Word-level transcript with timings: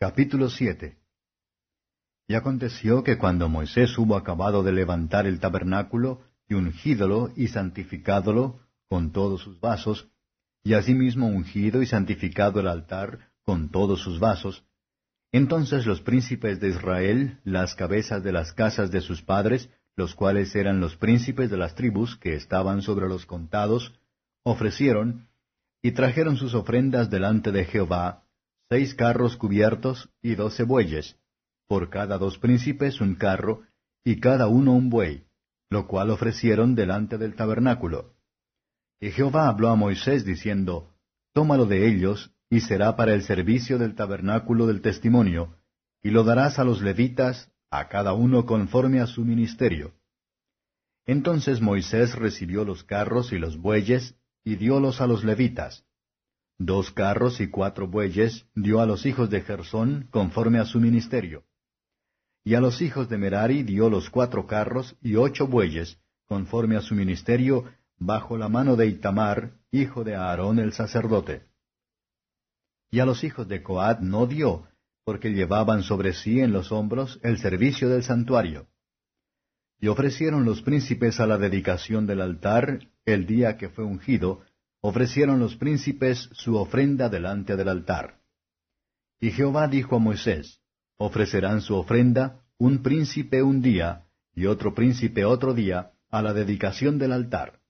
Capítulo 0.00 0.48
7 0.48 0.96
Y 2.28 2.34
aconteció 2.34 3.02
que 3.02 3.18
cuando 3.18 3.48
Moisés 3.48 3.98
hubo 3.98 4.14
acabado 4.14 4.62
de 4.62 4.70
levantar 4.70 5.26
el 5.26 5.40
tabernáculo, 5.40 6.20
y 6.46 6.54
ungídolo 6.54 7.32
y 7.34 7.48
santificádolo 7.48 8.60
con 8.88 9.10
todos 9.10 9.42
sus 9.42 9.58
vasos, 9.58 10.08
y 10.62 10.74
asimismo 10.74 11.26
ungido 11.26 11.82
y 11.82 11.86
santificado 11.86 12.60
el 12.60 12.68
altar 12.68 13.32
con 13.42 13.70
todos 13.70 14.00
sus 14.00 14.20
vasos, 14.20 14.64
entonces 15.32 15.84
los 15.84 16.00
príncipes 16.00 16.60
de 16.60 16.68
Israel, 16.68 17.40
las 17.42 17.74
cabezas 17.74 18.22
de 18.22 18.30
las 18.30 18.52
casas 18.52 18.92
de 18.92 19.00
sus 19.00 19.22
padres, 19.22 19.68
los 19.96 20.14
cuales 20.14 20.54
eran 20.54 20.78
los 20.78 20.96
príncipes 20.96 21.50
de 21.50 21.56
las 21.56 21.74
tribus 21.74 22.16
que 22.16 22.36
estaban 22.36 22.82
sobre 22.82 23.08
los 23.08 23.26
contados, 23.26 23.98
ofrecieron, 24.44 25.28
y 25.82 25.90
trajeron 25.90 26.36
sus 26.36 26.54
ofrendas 26.54 27.10
delante 27.10 27.50
de 27.50 27.64
Jehová, 27.64 28.27
seis 28.70 28.94
carros 28.94 29.36
cubiertos 29.36 30.10
y 30.20 30.34
doce 30.34 30.62
bueyes, 30.62 31.16
por 31.66 31.88
cada 31.88 32.18
dos 32.18 32.38
príncipes 32.38 33.00
un 33.00 33.14
carro, 33.14 33.62
y 34.04 34.20
cada 34.20 34.46
uno 34.46 34.74
un 34.74 34.90
buey, 34.90 35.24
lo 35.70 35.86
cual 35.86 36.10
ofrecieron 36.10 36.74
delante 36.74 37.18
del 37.18 37.34
tabernáculo. 37.34 38.14
Y 39.00 39.10
Jehová 39.10 39.48
habló 39.48 39.68
a 39.68 39.76
Moisés 39.76 40.24
diciendo, 40.24 40.94
Tómalo 41.32 41.66
de 41.66 41.88
ellos, 41.88 42.32
y 42.50 42.60
será 42.60 42.96
para 42.96 43.14
el 43.14 43.22
servicio 43.22 43.78
del 43.78 43.94
tabernáculo 43.94 44.66
del 44.66 44.82
testimonio, 44.82 45.56
y 46.02 46.10
lo 46.10 46.24
darás 46.24 46.58
a 46.58 46.64
los 46.64 46.82
levitas, 46.82 47.50
a 47.70 47.88
cada 47.88 48.12
uno 48.12 48.44
conforme 48.44 49.00
a 49.00 49.06
su 49.06 49.24
ministerio. 49.24 49.94
Entonces 51.06 51.60
Moisés 51.62 52.14
recibió 52.14 52.64
los 52.64 52.84
carros 52.84 53.32
y 53.32 53.38
los 53.38 53.56
bueyes, 53.56 54.14
y 54.44 54.56
diólos 54.56 55.00
a 55.00 55.06
los 55.06 55.24
levitas, 55.24 55.86
Dos 56.58 56.90
carros 56.90 57.40
y 57.40 57.48
cuatro 57.48 57.86
bueyes 57.86 58.46
dio 58.54 58.80
a 58.80 58.86
los 58.86 59.06
hijos 59.06 59.30
de 59.30 59.42
Gersón 59.42 60.08
conforme 60.10 60.58
a 60.58 60.64
su 60.64 60.80
ministerio. 60.80 61.44
Y 62.44 62.54
a 62.54 62.60
los 62.60 62.82
hijos 62.82 63.08
de 63.08 63.16
Merari 63.16 63.62
dio 63.62 63.88
los 63.88 64.10
cuatro 64.10 64.46
carros 64.46 64.96
y 65.00 65.14
ocho 65.14 65.46
bueyes, 65.46 66.00
conforme 66.26 66.76
a 66.76 66.80
su 66.80 66.96
ministerio, 66.96 67.64
bajo 67.96 68.36
la 68.36 68.48
mano 68.48 68.74
de 68.74 68.88
Itamar, 68.88 69.52
hijo 69.70 70.02
de 70.02 70.16
Aarón 70.16 70.58
el 70.58 70.72
sacerdote. 70.72 71.46
Y 72.90 73.00
a 73.00 73.06
los 73.06 73.22
hijos 73.22 73.46
de 73.46 73.62
Coad 73.62 74.00
no 74.00 74.26
dio, 74.26 74.66
porque 75.04 75.30
llevaban 75.30 75.84
sobre 75.84 76.12
sí 76.12 76.40
en 76.40 76.52
los 76.52 76.72
hombros 76.72 77.20
el 77.22 77.38
servicio 77.38 77.88
del 77.88 78.02
santuario. 78.02 78.66
Y 79.80 79.86
ofrecieron 79.86 80.44
los 80.44 80.62
príncipes 80.62 81.20
a 81.20 81.26
la 81.26 81.38
dedicación 81.38 82.06
del 82.06 82.20
altar 82.20 82.80
el 83.04 83.26
día 83.26 83.56
que 83.56 83.68
fue 83.68 83.84
ungido, 83.84 84.42
ofrecieron 84.80 85.40
los 85.40 85.56
príncipes 85.56 86.28
su 86.32 86.56
ofrenda 86.56 87.08
delante 87.08 87.56
del 87.56 87.68
altar. 87.68 88.18
Y 89.20 89.30
Jehová 89.30 89.66
dijo 89.66 89.96
a 89.96 89.98
Moisés, 89.98 90.60
ofrecerán 90.96 91.60
su 91.60 91.74
ofrenda 91.74 92.44
un 92.58 92.82
príncipe 92.82 93.42
un 93.42 93.60
día 93.60 94.06
y 94.34 94.46
otro 94.46 94.74
príncipe 94.74 95.24
otro 95.24 95.54
día 95.54 95.92
a 96.10 96.22
la 96.22 96.32
dedicación 96.32 96.98
del 96.98 97.12
altar. 97.12 97.60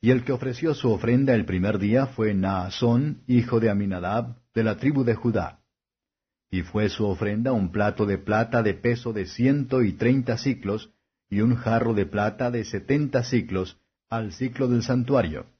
Y 0.00 0.10
el 0.10 0.24
que 0.24 0.32
ofreció 0.32 0.74
su 0.74 0.90
ofrenda 0.90 1.34
el 1.34 1.46
primer 1.46 1.78
día 1.78 2.06
fue 2.06 2.34
Naasón, 2.34 3.22
hijo 3.26 3.60
de 3.60 3.70
Aminadab, 3.70 4.36
de 4.52 4.64
la 4.64 4.76
tribu 4.76 5.04
de 5.04 5.14
Judá. 5.14 5.60
Y 6.50 6.62
fue 6.62 6.88
su 6.88 7.06
ofrenda 7.06 7.52
un 7.52 7.72
plato 7.72 8.04
de 8.04 8.18
plata 8.18 8.62
de 8.62 8.74
peso 8.74 9.12
de 9.12 9.26
ciento 9.26 9.82
y 9.82 9.92
treinta 9.92 10.36
ciclos, 10.36 10.92
y 11.30 11.40
un 11.40 11.56
jarro 11.56 11.94
de 11.94 12.04
plata 12.04 12.50
de 12.50 12.64
setenta 12.64 13.24
ciclos, 13.24 13.78
al 14.10 14.32
ciclo 14.32 14.68
del 14.68 14.82
santuario 14.82 15.53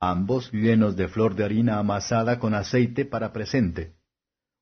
ambos 0.00 0.52
llenos 0.52 0.96
de 0.96 1.08
flor 1.08 1.34
de 1.34 1.44
harina 1.44 1.78
amasada 1.78 2.38
con 2.38 2.54
aceite 2.54 3.04
para 3.04 3.32
presente, 3.32 3.94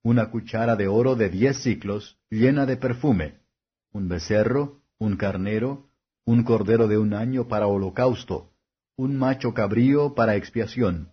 una 0.02 0.30
cuchara 0.30 0.76
de 0.76 0.88
oro 0.88 1.14
de 1.14 1.28
diez 1.28 1.62
ciclos 1.62 2.18
llena 2.30 2.66
de 2.66 2.76
perfume, 2.76 3.40
un 3.92 4.08
becerro, 4.08 4.82
un 4.98 5.16
carnero, 5.16 5.88
un 6.24 6.44
cordero 6.44 6.88
de 6.88 6.98
un 6.98 7.14
año 7.14 7.48
para 7.48 7.66
holocausto, 7.66 8.52
un 8.96 9.16
macho 9.16 9.54
cabrío 9.54 10.14
para 10.14 10.36
expiación, 10.36 11.12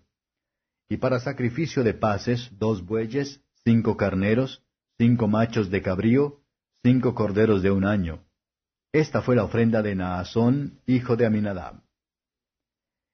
y 0.89 0.97
para 0.97 1.19
sacrificio 1.19 1.83
de 1.83 1.93
paces 1.93 2.49
dos 2.57 2.85
bueyes, 2.85 3.41
cinco 3.63 3.95
carneros, 3.95 4.63
cinco 4.97 5.27
machos 5.27 5.69
de 5.69 5.81
cabrío, 5.81 6.41
cinco 6.83 7.13
corderos 7.13 7.61
de 7.61 7.71
un 7.71 7.85
año. 7.85 8.23
Esta 8.91 9.21
fue 9.21 9.35
la 9.35 9.43
ofrenda 9.43 9.83
de 9.83 9.95
Naasón, 9.95 10.79
hijo 10.87 11.15
de 11.15 11.27
Aminadab. 11.27 11.83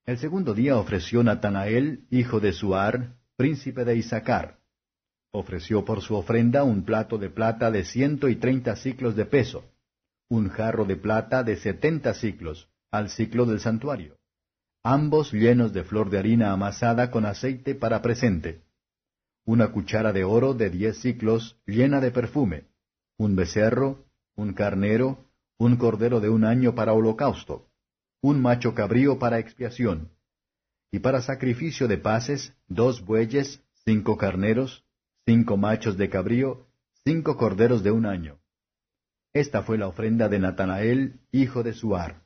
El 0.05 0.19
segundo 0.19 0.53
día 0.53 0.77
ofreció 0.77 1.23
Natanael, 1.23 2.05
hijo 2.11 2.39
de 2.39 2.53
Suar, 2.53 3.15
príncipe 3.37 3.85
de 3.85 3.95
Isaacar. 3.95 4.59
Ofreció 5.31 5.83
por 5.83 6.01
su 6.01 6.15
ofrenda 6.15 6.63
un 6.63 6.85
plato 6.85 7.17
de 7.17 7.31
plata 7.31 7.71
de 7.71 7.83
ciento 7.85 8.29
y 8.29 8.35
treinta 8.35 8.75
ciclos 8.75 9.15
de 9.15 9.25
peso, 9.25 9.65
un 10.29 10.49
jarro 10.49 10.85
de 10.85 10.95
plata 10.95 11.41
de 11.43 11.55
setenta 11.55 12.13
ciclos, 12.13 12.69
al 12.91 13.09
ciclo 13.09 13.47
del 13.47 13.59
santuario, 13.59 14.15
ambos 14.83 15.33
llenos 15.33 15.73
de 15.73 15.83
flor 15.83 16.11
de 16.11 16.19
harina 16.19 16.51
amasada 16.51 17.09
con 17.09 17.25
aceite 17.25 17.73
para 17.73 18.03
presente, 18.03 18.61
una 19.43 19.71
cuchara 19.71 20.13
de 20.13 20.23
oro 20.23 20.53
de 20.53 20.69
diez 20.69 21.01
ciclos 21.01 21.57
llena 21.65 21.99
de 21.99 22.11
perfume, 22.11 22.67
un 23.17 23.35
becerro, 23.35 24.05
un 24.35 24.53
carnero, 24.53 25.25
un 25.57 25.77
cordero 25.77 26.19
de 26.19 26.29
un 26.29 26.45
año 26.45 26.75
para 26.75 26.93
holocausto, 26.93 27.71
un 28.25 28.41
macho 28.41 28.73
cabrío 28.73 29.19
para 29.19 29.37
expiación, 29.37 30.09
y 30.91 30.97
para 30.97 31.21
sacrificio 31.21 31.87
de 31.87 31.99
paces, 31.99 32.55
dos 32.67 33.05
bueyes, 33.05 33.61
cinco 33.85 34.17
carneros, 34.17 34.83
cinco 35.27 35.57
machos 35.57 35.95
de 35.95 36.09
cabrío, 36.09 36.65
cinco 37.03 37.37
corderos 37.37 37.83
de 37.83 37.91
un 37.91 38.07
año. 38.07 38.39
Esta 39.31 39.61
fue 39.61 39.77
la 39.77 39.87
ofrenda 39.87 40.27
de 40.27 40.39
Natanael, 40.39 41.19
hijo 41.31 41.61
de 41.61 41.73
Suar. 41.73 42.23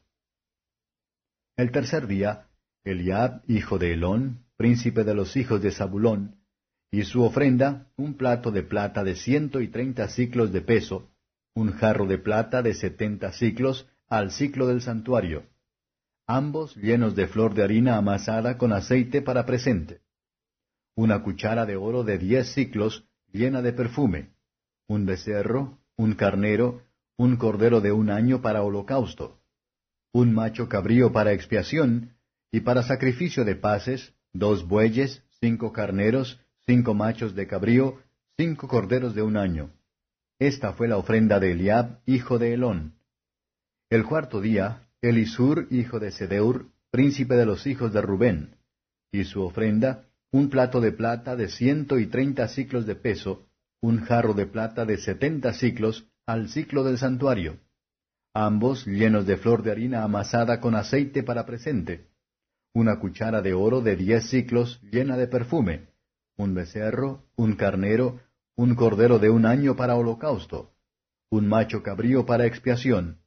El 1.57 1.73
tercer 1.73 2.07
día, 2.07 2.47
Eliab, 2.85 3.41
hijo 3.49 3.77
de 3.77 3.91
Elón, 3.91 4.45
príncipe 4.55 5.03
de 5.03 5.15
los 5.15 5.35
hijos 5.35 5.61
de 5.61 5.71
Zabulón, 5.71 6.37
y 6.91 7.03
su 7.03 7.23
ofrenda, 7.23 7.91
un 7.97 8.13
plato 8.13 8.51
de 8.51 8.63
plata 8.63 9.03
de 9.03 9.15
ciento 9.17 9.59
y 9.59 9.67
treinta 9.67 10.07
ciclos 10.07 10.53
de 10.53 10.61
peso, 10.61 11.11
un 11.53 11.73
jarro 11.73 12.05
de 12.05 12.19
plata 12.19 12.61
de 12.61 12.73
setenta 12.73 13.33
ciclos 13.33 13.85
al 14.07 14.31
ciclo 14.31 14.65
del 14.65 14.81
santuario, 14.81 15.43
ambos 16.29 16.75
llenos 16.75 17.15
de 17.15 17.27
flor 17.27 17.55
de 17.55 17.63
harina 17.63 17.97
amasada 17.97 18.59
con 18.59 18.71
aceite 18.71 19.23
para 19.23 19.47
presente, 19.47 20.01
una 20.95 21.23
cuchara 21.23 21.65
de 21.65 21.75
oro 21.75 22.03
de 22.03 22.19
diez 22.19 22.53
ciclos 22.53 23.03
llena 23.31 23.63
de 23.63 23.73
perfume, 23.73 24.29
un 24.87 25.07
becerro, 25.07 25.79
un 25.97 26.13
carnero, 26.13 26.83
un 27.17 27.35
cordero 27.35 27.81
de 27.81 27.91
un 27.91 28.11
año 28.11 28.43
para 28.43 28.61
holocausto, 28.61 29.41
un 30.13 30.31
macho 30.31 30.69
cabrío 30.69 31.11
para 31.11 31.33
expiación, 31.33 32.15
y 32.51 32.59
para 32.59 32.83
sacrificio 32.83 33.43
de 33.43 33.55
paces, 33.55 34.13
dos 34.31 34.67
bueyes, 34.67 35.23
cinco 35.41 35.73
carneros, 35.73 36.39
cinco 36.67 36.93
machos 36.93 37.33
de 37.33 37.47
cabrío, 37.47 38.03
cinco 38.37 38.67
corderos 38.67 39.15
de 39.15 39.23
un 39.23 39.35
año. 39.35 39.71
Esta 40.37 40.73
fue 40.73 40.87
la 40.87 40.97
ofrenda 40.97 41.39
de 41.39 41.53
Eliab, 41.53 42.01
hijo 42.05 42.37
de 42.37 42.53
Elón. 42.53 42.99
El 43.89 44.05
cuarto 44.05 44.41
día, 44.41 44.88
Elisur, 45.01 45.67
hijo 45.71 45.99
de 45.99 46.11
Sedeur, 46.11 46.65
príncipe 46.91 47.35
de 47.35 47.45
los 47.45 47.65
hijos 47.67 47.93
de 47.93 48.01
Rubén, 48.01 48.57
y 49.13 49.23
su 49.23 49.41
ofrenda, 49.41 50.09
un 50.31 50.49
plato 50.49 50.81
de 50.81 50.91
plata 50.91 51.37
de 51.37 51.47
ciento 51.47 51.99
y 51.99 52.07
treinta 52.07 52.49
ciclos 52.49 52.85
de 52.85 52.95
peso, 52.95 53.47
un 53.81 54.01
jarro 54.01 54.33
de 54.33 54.45
plata 54.45 54.85
de 54.85 54.97
setenta 54.97 55.53
ciclos, 55.53 56.09
al 56.25 56.49
ciclo 56.49 56.83
del 56.83 56.97
santuario, 56.97 57.59
ambos 58.33 58.85
llenos 58.85 59.25
de 59.25 59.37
flor 59.37 59.63
de 59.63 59.71
harina 59.71 60.03
amasada 60.03 60.59
con 60.59 60.75
aceite 60.75 61.23
para 61.23 61.45
presente, 61.45 62.09
una 62.73 62.99
cuchara 62.99 63.41
de 63.41 63.53
oro 63.53 63.79
de 63.79 63.95
diez 63.95 64.29
ciclos 64.29 64.81
llena 64.81 65.15
de 65.15 65.27
perfume, 65.27 65.87
un 66.37 66.53
becerro, 66.53 67.23
un 67.37 67.55
carnero, 67.55 68.19
un 68.55 68.75
cordero 68.75 69.17
de 69.17 69.29
un 69.29 69.45
año 69.45 69.77
para 69.77 69.95
holocausto, 69.95 70.73
un 71.31 71.47
macho 71.47 71.83
cabrío 71.83 72.25
para 72.25 72.45
expiación, 72.45 73.19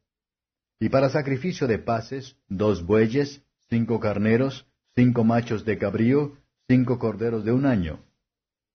y 0.83 0.89
para 0.89 1.11
sacrificio 1.11 1.69
de 1.69 1.79
paces, 1.79 2.37
dos 2.49 2.85
bueyes, 2.85 3.41
cinco 3.71 4.01
carneros, 4.01 4.67
cinco 4.97 5.23
machos 5.23 5.65
de 5.65 5.79
cabrío, 5.79 6.37
cinco 6.67 6.99
corderos 6.99 7.45
de 7.45 7.53
un 7.53 7.67
año. 7.67 8.05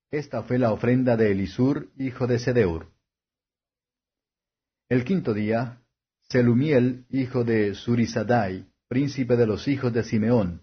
Esta 0.10 0.42
fue 0.44 0.58
la 0.58 0.72
ofrenda 0.72 1.18
de 1.18 1.32
Elisur, 1.34 1.90
hijo 1.98 2.26
de 2.26 2.40
Sedeur. 2.40 2.88
El 4.88 5.04
quinto 5.04 5.34
día, 5.34 5.82
Selumiel, 6.30 7.06
hijo 7.10 7.44
de 7.44 7.76
Surisadai, 7.76 8.70
príncipe 8.88 9.36
de 9.36 9.46
los 9.46 9.68
hijos 9.68 9.92
de 9.92 10.06
Simeón, 10.06 10.62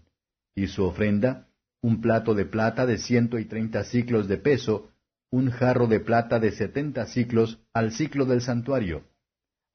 y 0.55 0.65
su 0.65 0.83
ofrenda, 0.83 1.47
un 1.79 2.01
plato 2.01 2.33
de 2.33 2.45
plata 2.45 2.87
de 2.87 2.97
ciento 2.97 3.37
y 3.37 3.45
treinta 3.45 3.83
ciclos 3.83 4.27
de 4.27 4.37
peso, 4.37 4.89
un 5.29 5.51
jarro 5.51 5.85
de 5.85 5.99
plata 5.99 6.39
de 6.39 6.53
setenta 6.53 7.05
ciclos 7.05 7.59
al 7.71 7.91
ciclo 7.91 8.25
del 8.25 8.41
santuario, 8.41 9.03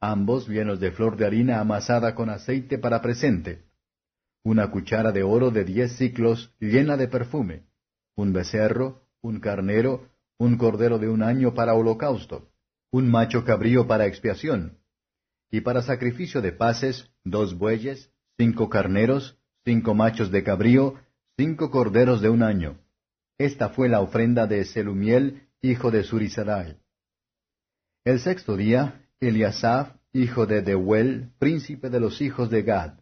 ambos 0.01 0.49
llenos 0.49 0.81
de 0.81 0.93
flor 0.93 1.17
de 1.17 1.27
harina 1.27 1.61
amasada 1.61 2.15
con 2.15 2.31
aceite 2.31 2.79
para 2.79 3.03
presente, 3.03 3.65
una 4.43 4.71
cuchara 4.71 5.13
de 5.13 5.23
oro 5.23 5.51
de 5.51 5.65
diez 5.65 5.97
ciclos 5.97 6.55
llena 6.59 6.97
de 6.97 7.09
perfume, 7.09 7.67
un 8.17 8.33
becerro, 8.33 9.03
un 9.21 9.41
carnero, 9.41 10.09
un 10.39 10.57
cordero 10.57 10.99
de 10.99 11.09
un 11.09 11.23
año 11.23 11.53
para 11.53 11.75
holocausto, 11.75 12.51
un 12.91 13.11
macho 13.11 13.45
cabrío 13.45 13.87
para 13.87 14.07
expiación, 14.07 14.79
y 15.51 15.61
para 15.61 15.83
sacrificio 15.83 16.41
de 16.41 16.53
paces, 16.53 17.11
dos 17.25 17.59
bueyes, 17.59 18.11
cinco 18.39 18.71
carneros, 18.71 19.39
cinco 19.65 19.95
machos 19.95 20.31
de 20.31 20.43
cabrío, 20.43 20.95
cinco 21.37 21.71
corderos 21.71 22.23
de 22.23 22.31
un 22.31 22.43
año. 22.43 22.79
Esta 23.37 23.71
fue 23.71 23.89
la 23.89 24.01
ofrenda 24.01 24.47
de 24.47 24.65
Selumiel, 24.65 25.49
hijo 25.61 25.91
de 25.91 26.05
Surisarai. 26.05 26.79
El 28.05 28.21
sexto 28.21 28.57
día, 28.57 29.07
Eliasaf, 29.21 29.93
hijo 30.15 30.47
de 30.47 30.63
Deuel, 30.63 31.33
príncipe 31.39 31.91
de 31.91 32.01
los 32.01 32.23
hijos 32.23 32.49
de 32.49 32.63
Gad. 32.63 33.01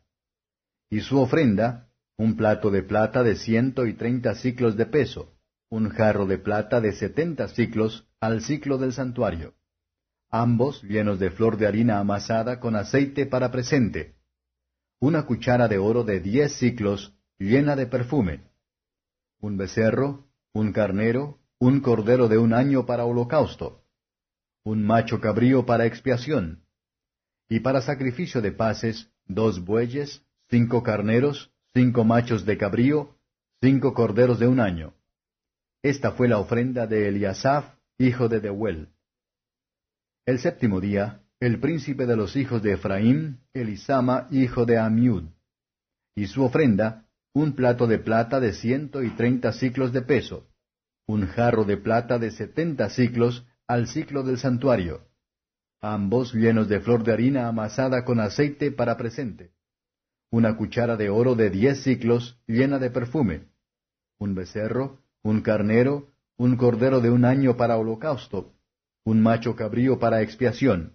Y 0.91 1.01
su 1.01 1.21
ofrenda, 1.21 1.91
un 2.17 2.37
plato 2.37 2.73
de 2.73 2.83
plata 2.83 3.23
de 3.23 3.37
ciento 3.37 3.87
y 3.87 3.95
treinta 3.95 4.35
ciclos 4.35 4.77
de 4.77 4.87
peso, 4.87 5.37
un 5.71 5.91
jarro 5.91 6.27
de 6.27 6.39
plata 6.39 6.81
de 6.81 6.93
setenta 6.93 7.47
ciclos 7.47 8.09
al 8.19 8.41
ciclo 8.41 8.79
del 8.79 8.93
santuario, 8.93 9.55
ambos 10.29 10.83
llenos 10.83 11.21
de 11.21 11.31
flor 11.31 11.57
de 11.57 11.69
harina 11.69 12.01
amasada 12.01 12.59
con 12.59 12.75
aceite 12.75 13.27
para 13.27 13.53
presente, 13.53 14.17
una 14.99 15.25
cuchara 15.25 15.69
de 15.69 15.79
oro 15.79 16.03
de 16.03 16.19
diez 16.19 16.55
ciclos 16.55 17.15
llena 17.39 17.77
de 17.77 17.87
perfume, 17.87 18.51
un 19.39 19.57
becerro, 19.57 20.27
un 20.53 20.73
carnero, 20.73 21.39
un 21.61 21.79
cordero 21.79 22.27
de 22.27 22.39
un 22.39 22.55
año 22.55 22.87
para 22.87 23.05
holocausto, 23.05 23.85
un 24.65 24.85
macho 24.85 25.21
cabrío 25.21 25.67
para 25.67 25.87
expiación, 25.87 26.65
y 27.49 27.61
para 27.61 27.81
sacrificio 27.81 28.41
de 28.43 28.53
paces, 28.53 29.11
dos 29.27 29.65
bueyes, 29.65 30.23
cinco 30.51 30.83
carneros, 30.83 31.51
cinco 31.75 32.05
machos 32.05 32.45
de 32.45 32.59
cabrío, 32.59 33.17
cinco 33.61 33.95
corderos 33.95 34.39
de 34.39 34.47
un 34.47 34.61
año. 34.61 34.95
Esta 35.83 36.13
fue 36.13 36.29
la 36.29 36.39
ofrenda 36.39 36.87
de 36.87 37.09
Eliasaf, 37.09 37.65
hijo 37.99 38.29
de 38.29 38.41
Deuel. 38.41 38.89
El 40.27 40.39
séptimo 40.41 40.81
día, 40.81 41.23
el 41.41 41.61
príncipe 41.61 42.05
de 42.05 42.17
los 42.17 42.37
hijos 42.37 42.63
de 42.63 42.73
Efraín, 42.73 43.41
Elisama, 43.55 44.29
hijo 44.31 44.67
de 44.67 44.77
Amiud. 44.77 45.25
Y 46.15 46.27
su 46.27 46.45
ofrenda, 46.45 47.07
un 47.33 47.55
plato 47.55 47.87
de 47.87 47.99
plata 47.99 48.41
de 48.41 48.53
ciento 48.53 49.03
y 49.03 49.11
treinta 49.11 49.53
ciclos 49.53 49.93
de 49.93 50.03
peso, 50.03 50.49
un 51.07 51.27
jarro 51.27 51.65
de 51.65 51.77
plata 51.77 52.19
de 52.19 52.33
setenta 52.33 52.91
ciclos 52.91 53.47
al 53.69 53.87
ciclo 53.87 54.23
del 54.23 54.39
santuario, 54.39 55.03
ambos 55.83 56.33
llenos 56.33 56.69
de 56.69 56.81
flor 56.81 57.05
de 57.05 57.13
harina 57.13 57.49
amasada 57.49 58.03
con 58.03 58.19
aceite 58.19 58.73
para 58.73 58.97
presente, 58.97 59.53
una 60.31 60.57
cuchara 60.57 60.97
de 60.97 61.11
oro 61.11 61.35
de 61.35 61.51
diez 61.51 61.83
ciclos 61.83 62.41
llena 62.47 62.79
de 62.79 62.91
perfume, 62.91 63.49
un 64.19 64.35
becerro, 64.35 65.03
un 65.23 65.43
carnero, 65.43 66.09
un 66.39 66.57
cordero 66.57 67.03
de 67.03 67.11
un 67.11 67.27
año 67.27 67.59
para 67.59 67.77
holocausto, 67.77 68.55
un 69.05 69.21
macho 69.21 69.55
cabrío 69.55 69.99
para 69.99 70.23
expiación, 70.23 70.95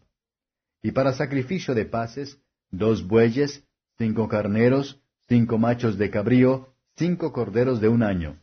y 0.82 0.92
para 0.94 1.14
sacrificio 1.14 1.76
de 1.76 1.86
paces, 1.86 2.42
dos 2.72 3.08
bueyes, 3.08 3.64
cinco 4.00 4.28
carneros, 4.28 5.00
cinco 5.30 5.60
machos 5.60 6.00
de 6.00 6.10
cabrío, 6.10 6.74
cinco 6.96 7.32
corderos 7.34 7.80
de 7.82 7.90
un 7.90 8.02
año. 8.02 8.40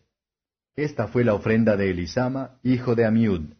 Esta 0.77 1.09
fue 1.09 1.25
la 1.25 1.35
ofrenda 1.35 1.77
de 1.77 1.91
Elisama, 1.91 2.61
hijo 2.63 2.95
de 2.95 3.07
Amiud. 3.07 3.60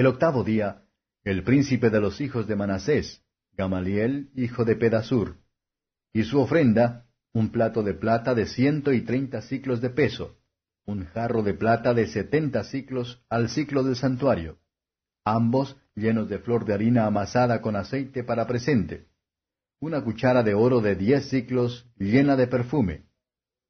El 0.00 0.06
octavo 0.06 0.44
día, 0.44 0.84
el 1.24 1.44
príncipe 1.44 1.90
de 1.90 2.00
los 2.00 2.22
hijos 2.22 2.46
de 2.46 2.56
Manasés, 2.56 3.22
Gamaliel, 3.52 4.30
hijo 4.34 4.64
de 4.64 4.74
Pedasur, 4.74 5.36
y 6.14 6.22
su 6.22 6.40
ofrenda, 6.40 7.04
un 7.34 7.50
plato 7.50 7.82
de 7.82 7.92
plata 7.92 8.34
de 8.34 8.46
ciento 8.46 8.94
y 8.94 9.02
treinta 9.02 9.42
ciclos 9.42 9.82
de 9.82 9.90
peso, 9.90 10.38
un 10.86 11.04
jarro 11.04 11.42
de 11.42 11.52
plata 11.52 11.92
de 11.92 12.06
setenta 12.06 12.64
ciclos 12.64 13.22
al 13.28 13.50
ciclo 13.50 13.82
del 13.82 13.94
santuario, 13.94 14.56
ambos 15.22 15.76
llenos 15.94 16.30
de 16.30 16.38
flor 16.38 16.64
de 16.64 16.72
harina 16.72 17.04
amasada 17.04 17.60
con 17.60 17.76
aceite 17.76 18.24
para 18.24 18.46
presente, 18.46 19.08
una 19.80 20.02
cuchara 20.02 20.42
de 20.42 20.54
oro 20.54 20.80
de 20.80 20.96
diez 20.96 21.28
ciclos 21.28 21.92
llena 21.98 22.36
de 22.36 22.46
perfume, 22.46 23.04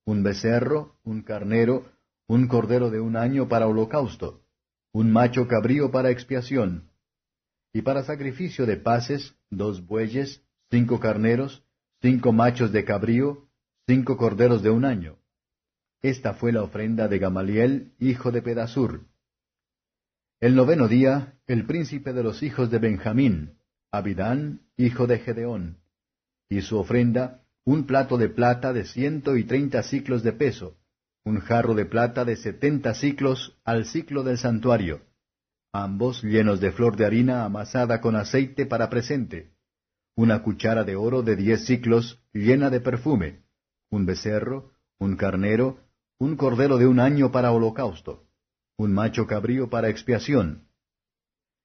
un 0.04 0.22
becerro, 0.22 0.94
un 1.02 1.22
carnero, 1.22 1.90
un 2.28 2.46
cordero 2.46 2.88
de 2.88 3.00
un 3.00 3.16
año 3.16 3.48
para 3.48 3.66
holocausto, 3.66 4.39
un 4.92 5.10
macho 5.12 5.46
cabrío 5.46 5.90
para 5.90 6.10
expiación, 6.10 6.90
y 7.72 7.82
para 7.82 8.02
sacrificio 8.02 8.66
de 8.66 8.76
paces, 8.76 9.34
dos 9.50 9.86
bueyes, 9.86 10.42
cinco 10.70 10.98
carneros, 10.98 11.64
cinco 12.02 12.32
machos 12.32 12.72
de 12.72 12.84
cabrío, 12.84 13.48
cinco 13.86 14.16
corderos 14.16 14.62
de 14.62 14.70
un 14.70 14.84
año. 14.84 15.18
Esta 16.02 16.34
fue 16.34 16.52
la 16.52 16.62
ofrenda 16.62 17.08
de 17.08 17.18
Gamaliel, 17.18 17.92
hijo 17.98 18.32
de 18.32 18.42
Pedasur. 18.42 19.06
El 20.40 20.56
noveno 20.56 20.88
día, 20.88 21.34
el 21.46 21.66
príncipe 21.66 22.12
de 22.12 22.22
los 22.22 22.42
hijos 22.42 22.70
de 22.70 22.78
Benjamín, 22.78 23.58
Abidán, 23.92 24.62
hijo 24.76 25.06
de 25.06 25.18
Gedeón, 25.18 25.78
y 26.48 26.62
su 26.62 26.78
ofrenda, 26.78 27.42
un 27.64 27.84
plato 27.84 28.16
de 28.16 28.28
plata 28.28 28.72
de 28.72 28.84
ciento 28.86 29.36
y 29.36 29.44
treinta 29.44 29.82
ciclos 29.82 30.22
de 30.22 30.32
peso, 30.32 30.79
un 31.24 31.40
jarro 31.40 31.74
de 31.74 31.84
plata 31.84 32.24
de 32.24 32.36
setenta 32.36 32.94
ciclos 32.94 33.58
al 33.64 33.84
ciclo 33.84 34.22
del 34.22 34.38
santuario, 34.38 35.02
ambos 35.72 36.22
llenos 36.22 36.60
de 36.60 36.72
flor 36.72 36.96
de 36.96 37.06
harina 37.06 37.44
amasada 37.44 38.00
con 38.00 38.16
aceite 38.16 38.66
para 38.66 38.88
presente, 38.88 39.52
una 40.16 40.42
cuchara 40.42 40.84
de 40.84 40.96
oro 40.96 41.22
de 41.22 41.36
diez 41.36 41.66
ciclos 41.66 42.20
llena 42.32 42.70
de 42.70 42.80
perfume, 42.80 43.42
un 43.90 44.06
becerro, 44.06 44.72
un 44.98 45.16
carnero, 45.16 45.78
un 46.18 46.36
cordero 46.36 46.78
de 46.78 46.86
un 46.86 47.00
año 47.00 47.30
para 47.30 47.52
holocausto, 47.52 48.26
un 48.76 48.92
macho 48.92 49.26
cabrío 49.26 49.68
para 49.68 49.88
expiación, 49.88 50.68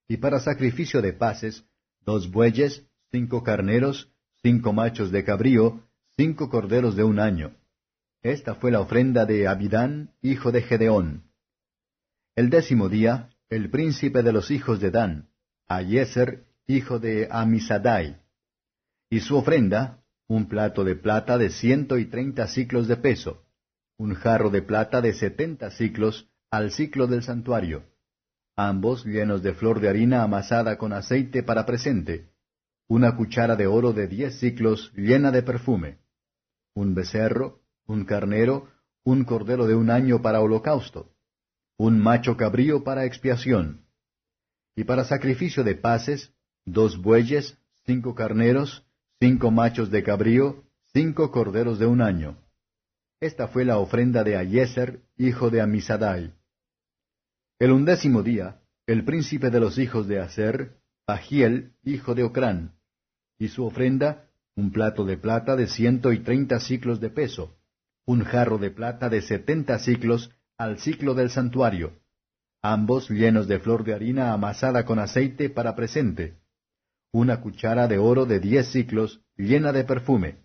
y 0.07 0.17
para 0.17 0.39
sacrificio 0.39 1.01
de 1.01 1.13
paces, 1.13 1.65
dos 2.01 2.29
bueyes, 2.29 2.85
cinco 3.11 3.43
carneros, 3.43 4.11
cinco 4.43 4.73
machos 4.73 5.11
de 5.11 5.23
cabrío, 5.23 5.81
cinco 6.15 6.49
corderos 6.49 6.95
de 6.95 7.03
un 7.03 7.19
año. 7.19 7.55
Esta 8.25 8.55
fue 8.55 8.71
la 8.71 8.79
ofrenda 8.79 9.27
de 9.27 9.47
Abidán, 9.47 10.09
hijo 10.23 10.51
de 10.51 10.63
Gedeón. 10.63 11.25
El 12.35 12.49
décimo 12.49 12.89
día, 12.89 13.29
el 13.49 13.69
príncipe 13.69 14.23
de 14.23 14.31
los 14.31 14.49
hijos 14.49 14.79
de 14.79 14.89
Dan, 14.89 15.29
Ayeser, 15.67 16.47
hijo 16.65 16.97
de 16.97 17.27
Amisadai, 17.29 18.19
y 19.11 19.19
su 19.19 19.37
ofrenda, 19.37 20.03
un 20.27 20.47
plato 20.47 20.83
de 20.83 20.95
plata 20.95 21.37
de 21.37 21.51
ciento 21.51 21.99
y 21.99 22.05
treinta 22.05 22.47
ciclos 22.47 22.87
de 22.87 22.97
peso, 22.97 23.43
un 23.95 24.15
jarro 24.15 24.49
de 24.49 24.63
plata 24.63 25.01
de 25.01 25.13
setenta 25.13 25.69
ciclos 25.69 26.27
al 26.49 26.71
ciclo 26.71 27.05
del 27.05 27.21
santuario, 27.21 27.83
ambos 28.55 29.05
llenos 29.05 29.43
de 29.43 29.53
flor 29.53 29.79
de 29.79 29.89
harina 29.89 30.23
amasada 30.23 30.79
con 30.79 30.93
aceite 30.93 31.43
para 31.43 31.67
presente, 31.67 32.31
una 32.87 33.15
cuchara 33.17 33.55
de 33.55 33.67
oro 33.67 33.93
de 33.93 34.07
diez 34.07 34.39
ciclos 34.39 34.91
llena 34.95 35.29
de 35.29 35.43
perfume, 35.43 35.99
un 36.73 36.95
becerro, 36.95 37.61
un 37.87 38.05
carnero, 38.05 38.67
un 39.03 39.23
cordero 39.23 39.67
de 39.67 39.75
un 39.75 39.89
año 39.89 40.21
para 40.21 40.41
holocausto, 40.41 41.11
un 41.77 41.99
macho 41.99 42.37
cabrío 42.37 42.83
para 42.83 43.05
expiación, 43.05 43.85
y 44.75 44.83
para 44.83 45.05
sacrificio 45.05 45.63
de 45.63 45.75
paces, 45.75 46.33
dos 46.65 47.01
bueyes, 47.01 47.57
cinco 47.85 48.15
carneros, 48.15 48.85
cinco 49.19 49.51
machos 49.51 49.91
de 49.91 50.03
cabrío, 50.03 50.63
cinco 50.93 51.31
corderos 51.31 51.79
de 51.79 51.85
un 51.85 52.01
año. 52.01 52.37
Esta 53.19 53.47
fue 53.47 53.63
la 53.63 53.77
ofrenda 53.77 54.23
de 54.23 54.35
Ayeser, 54.35 55.01
hijo 55.17 55.49
de 55.49 55.61
Amisadai. 55.61 56.33
El 57.59 57.71
undécimo 57.71 58.23
día, 58.23 58.61
el 58.85 59.05
príncipe 59.05 59.49
de 59.49 59.59
los 59.59 59.77
hijos 59.77 60.07
de 60.07 60.19
Aser, 60.19 60.77
Agiel, 61.07 61.73
hijo 61.83 62.15
de 62.15 62.23
Ocrán, 62.23 62.75
y 63.37 63.47
su 63.47 63.65
ofrenda, 63.65 64.29
un 64.55 64.71
plato 64.71 65.05
de 65.05 65.17
plata 65.17 65.55
de 65.55 65.67
ciento 65.67 66.11
y 66.11 66.19
treinta 66.19 66.59
ciclos 66.59 66.99
de 66.99 67.09
peso, 67.09 67.57
un 68.05 68.23
jarro 68.23 68.57
de 68.57 68.71
plata 68.71 69.09
de 69.09 69.21
setenta 69.21 69.79
ciclos 69.79 70.31
al 70.57 70.79
ciclo 70.79 71.15
del 71.15 71.29
santuario, 71.29 71.99
ambos 72.61 73.09
llenos 73.09 73.47
de 73.47 73.59
flor 73.59 73.83
de 73.83 73.93
harina 73.93 74.33
amasada 74.33 74.85
con 74.85 74.99
aceite 74.99 75.49
para 75.49 75.75
presente, 75.75 76.39
una 77.11 77.41
cuchara 77.41 77.87
de 77.87 77.97
oro 77.97 78.25
de 78.25 78.39
diez 78.39 78.71
ciclos 78.71 79.21
llena 79.37 79.71
de 79.71 79.83
perfume, 79.83 80.43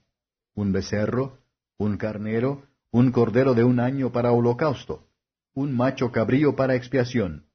un 0.55 0.73
becerro, 0.73 1.39
un 1.79 1.97
carnero, 1.97 2.65
un 2.91 3.13
cordero 3.13 3.55
de 3.55 3.65
un 3.65 3.81
año 3.81 4.11
para 4.11 4.33
holocausto, 4.33 5.09
un 5.55 5.77
macho 5.77 6.13
cabrío 6.13 6.57
para 6.57 6.75
expiación, 6.75 7.47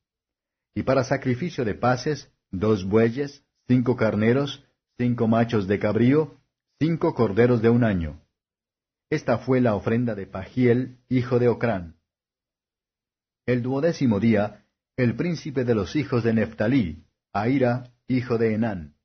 y 0.73 0.83
para 0.83 1.03
sacrificio 1.03 1.65
de 1.65 1.75
paces, 1.75 2.31
dos 2.51 2.85
bueyes, 2.85 3.43
cinco 3.67 3.95
carneros, 3.95 4.63
cinco 4.97 5.27
machos 5.27 5.67
de 5.67 5.79
cabrío, 5.79 6.37
cinco 6.79 7.13
corderos 7.15 7.61
de 7.61 7.69
un 7.69 7.83
año. 7.83 8.24
Esta 9.09 9.37
fue 9.37 9.61
la 9.61 9.75
ofrenda 9.75 10.15
de 10.15 10.25
Pagiel, 10.25 10.97
hijo 11.09 11.37
de 11.37 11.47
Ocrán. 11.47 11.95
El 13.45 13.61
duodécimo 13.61 14.19
día, 14.19 14.65
el 14.97 15.15
príncipe 15.15 15.63
de 15.63 15.75
los 15.75 15.95
hijos 15.95 16.23
de 16.23 16.33
Neftalí, 16.33 17.05
Aira, 17.31 17.91
hijo 18.07 18.37
de 18.37 18.55
Enán, 18.55 18.95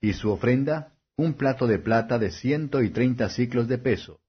y 0.00 0.12
su 0.12 0.30
ofrenda, 0.30 0.92
un 1.16 1.34
plato 1.34 1.66
de 1.66 1.78
plata 1.78 2.18
de 2.18 2.30
ciento 2.30 2.82
y 2.82 2.90
treinta 2.90 3.30
ciclos 3.30 3.68
de 3.68 3.78
peso, 3.78 4.20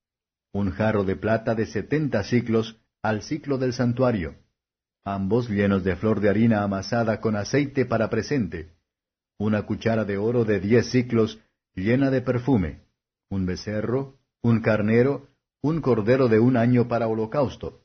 un 0.53 0.71
jarro 0.71 1.03
de 1.03 1.17
plata 1.17 1.53
de 1.53 1.65
setenta 1.65 2.23
ciclos 2.23 2.79
al 3.01 3.23
ciclo 3.23 3.57
del 3.57 3.73
santuario, 3.73 4.37
ambos 5.03 5.49
llenos 5.49 5.83
de 5.83 5.97
flor 5.97 6.21
de 6.21 6.29
harina 6.29 6.63
amasada 6.63 7.19
con 7.19 7.35
aceite 7.35 7.85
para 7.85 8.09
presente, 8.09 8.73
una 9.37 9.63
cuchara 9.63 10.05
de 10.05 10.17
oro 10.17 10.45
de 10.45 10.61
diez 10.61 10.89
ciclos 10.89 11.39
llena 11.75 12.09
de 12.09 12.21
perfume, 12.21 12.81
un 13.29 13.45
becerro, 13.45 14.16
un 14.41 14.61
carnero, 14.61 15.27
un 15.61 15.81
cordero 15.81 16.27
de 16.27 16.39
un 16.39 16.57
año 16.57 16.87
para 16.87 17.07
holocausto, 17.07 17.81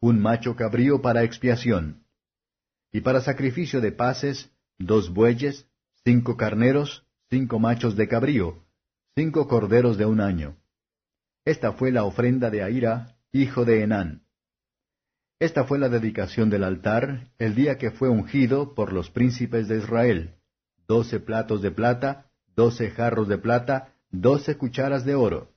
un 0.00 0.20
macho 0.20 0.56
cabrío 0.56 1.00
para 1.02 1.22
expiación, 1.24 2.04
y 2.92 3.00
para 3.00 3.20
sacrificio 3.20 3.80
de 3.80 3.92
paces, 3.92 4.50
dos 4.78 5.12
bueyes, 5.12 5.66
cinco 6.04 6.36
carneros, 6.36 7.06
cinco 7.30 7.58
machos 7.58 7.96
de 7.96 8.06
cabrío, 8.06 8.62
cinco 9.16 9.48
corderos 9.48 9.96
de 9.96 10.06
un 10.06 10.20
año. 10.20 10.56
Esta 11.44 11.72
fue 11.72 11.90
la 11.90 12.04
ofrenda 12.04 12.50
de 12.50 12.62
Aira, 12.62 13.16
hijo 13.32 13.64
de 13.64 13.82
Enán. 13.82 14.22
Esta 15.40 15.64
fue 15.64 15.78
la 15.78 15.88
dedicación 15.88 16.50
del 16.50 16.64
altar 16.64 17.32
el 17.38 17.54
día 17.54 17.76
que 17.76 17.90
fue 17.90 18.08
ungido 18.08 18.74
por 18.74 18.92
los 18.92 19.10
príncipes 19.10 19.68
de 19.68 19.78
Israel, 19.78 20.34
doce 20.86 21.18
platos 21.18 21.62
de 21.62 21.70
plata, 21.70 22.30
doce 22.54 22.90
jarros 22.90 23.28
de 23.28 23.38
plata, 23.38 23.94
doce 24.10 24.56
cucharas 24.56 25.04
de 25.04 25.14
oro, 25.14 25.53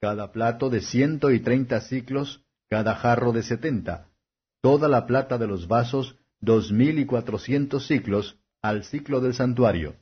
cada 0.00 0.32
plato 0.32 0.68
de 0.68 0.80
ciento 0.80 1.30
y 1.30 1.40
treinta 1.40 1.80
ciclos, 1.80 2.44
cada 2.68 2.96
jarro 2.96 3.32
de 3.32 3.42
setenta, 3.42 4.08
toda 4.60 4.88
la 4.88 5.06
plata 5.06 5.38
de 5.38 5.46
los 5.46 5.68
vasos, 5.68 6.16
dos 6.40 6.70
mil 6.70 6.98
y 6.98 7.06
cuatrocientos 7.06 7.86
ciclos, 7.86 8.38
al 8.60 8.84
ciclo 8.84 9.20
del 9.20 9.34
santuario. 9.34 9.96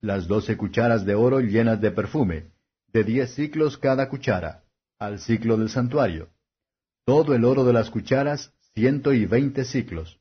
Las 0.00 0.26
doce 0.26 0.56
cucharas 0.56 1.04
de 1.04 1.14
oro 1.14 1.40
llenas 1.40 1.80
de 1.80 1.90
perfume, 1.90 2.50
de 2.92 3.04
diez 3.04 3.34
ciclos 3.34 3.78
cada 3.78 4.08
cuchara, 4.08 4.64
al 4.98 5.18
ciclo 5.18 5.56
del 5.56 5.68
santuario. 5.68 6.30
Todo 7.04 7.34
el 7.34 7.44
oro 7.44 7.64
de 7.64 7.72
las 7.72 7.90
cucharas, 7.90 8.52
ciento 8.74 9.12
y 9.12 9.26
veinte 9.26 9.64
ciclos. 9.64 10.18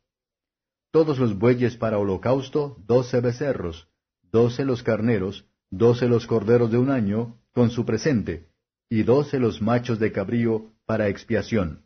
Todos 0.92 1.18
los 1.18 1.38
bueyes 1.38 1.78
para 1.78 1.98
holocausto, 1.98 2.78
doce 2.86 3.20
becerros, 3.22 3.88
doce 4.32 4.66
los 4.66 4.84
carneros, 4.84 5.46
doce 5.72 6.08
los 6.08 6.28
corderos 6.28 6.72
de 6.72 6.78
un 6.78 6.92
año, 6.92 7.40
con 7.52 7.72
su 7.72 7.86
presente, 7.86 8.53
y 8.94 9.02
doce 9.02 9.40
los 9.40 9.60
machos 9.60 9.98
de 9.98 10.12
cabrío 10.12 10.72
para 10.86 11.08
expiación. 11.08 11.82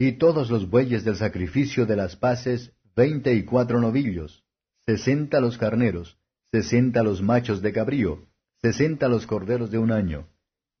Y 0.00 0.18
todos 0.18 0.50
los 0.50 0.68
bueyes 0.68 1.04
del 1.04 1.14
sacrificio 1.14 1.86
de 1.86 1.94
las 1.94 2.16
paces, 2.16 2.72
veinte 2.96 3.32
y 3.34 3.44
cuatro 3.44 3.80
novillos, 3.80 4.42
sesenta 4.84 5.38
los 5.38 5.58
carneros, 5.58 6.18
sesenta 6.50 7.04
los 7.04 7.22
machos 7.22 7.62
de 7.62 7.72
cabrío, 7.72 8.26
sesenta 8.60 9.06
los 9.06 9.28
corderos 9.28 9.70
de 9.70 9.78
un 9.78 9.92
año. 9.92 10.26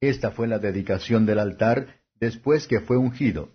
Esta 0.00 0.32
fue 0.32 0.48
la 0.48 0.58
dedicación 0.58 1.24
del 1.24 1.38
altar 1.38 2.00
después 2.18 2.66
que 2.66 2.80
fue 2.80 2.96
ungido. 2.96 3.50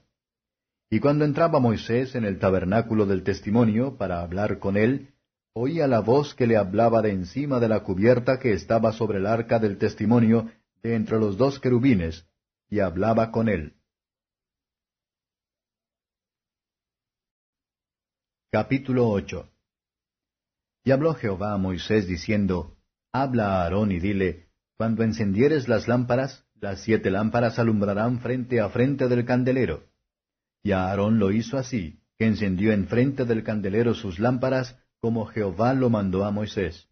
Y 0.90 1.02
cuando 1.02 1.26
entraba 1.26 1.60
Moisés 1.60 2.16
en 2.16 2.24
el 2.24 2.40
tabernáculo 2.40 3.06
del 3.06 3.24
testimonio 3.24 3.98
para 3.98 4.22
hablar 4.22 4.60
con 4.60 4.78
él, 4.78 5.10
oía 5.52 5.86
la 5.88 6.00
voz 6.00 6.34
que 6.34 6.48
le 6.48 6.56
hablaba 6.56 7.02
de 7.02 7.12
encima 7.12 7.60
de 7.60 7.68
la 7.68 7.82
cubierta 7.82 8.40
que 8.40 8.54
estaba 8.54 8.94
sobre 8.94 9.18
el 9.18 9.28
arca 9.28 9.60
del 9.60 9.78
testimonio 9.78 10.50
de 10.84 10.96
entre 10.96 11.20
los 11.20 11.38
dos 11.38 11.60
querubines, 11.60 12.26
y 12.70 12.80
hablaba 12.80 13.32
con 13.32 13.50
él. 13.50 13.74
Capítulo 18.52 19.10
8 19.10 19.50
Y 20.84 20.92
habló 20.92 21.14
Jehová 21.14 21.54
a 21.54 21.58
Moisés 21.58 22.08
diciendo, 22.08 22.78
Habla 23.12 23.48
a 23.48 23.64
Aarón 23.64 23.92
y 23.92 24.00
dile, 24.00 24.48
Cuando 24.78 25.04
encendieres 25.04 25.68
las 25.68 25.88
lámparas, 25.88 26.46
las 26.56 26.82
siete 26.82 27.12
lámparas 27.12 27.60
alumbrarán 27.60 28.20
frente 28.20 28.60
a 28.62 28.70
frente 28.70 29.08
del 29.08 29.26
candelero. 29.26 29.84
Y 30.64 30.72
Aarón 30.72 31.20
lo 31.20 31.32
hizo 31.32 31.58
así, 31.58 32.00
que 32.18 32.26
encendió 32.26 32.72
en 32.72 32.88
frente 32.88 33.26
del 33.26 33.44
candelero 33.44 33.94
sus 33.94 34.20
lámparas, 34.20 34.76
como 35.00 35.26
Jehová 35.26 35.74
lo 35.74 35.90
mandó 35.90 36.26
a 36.26 36.32
Moisés. 36.32 36.90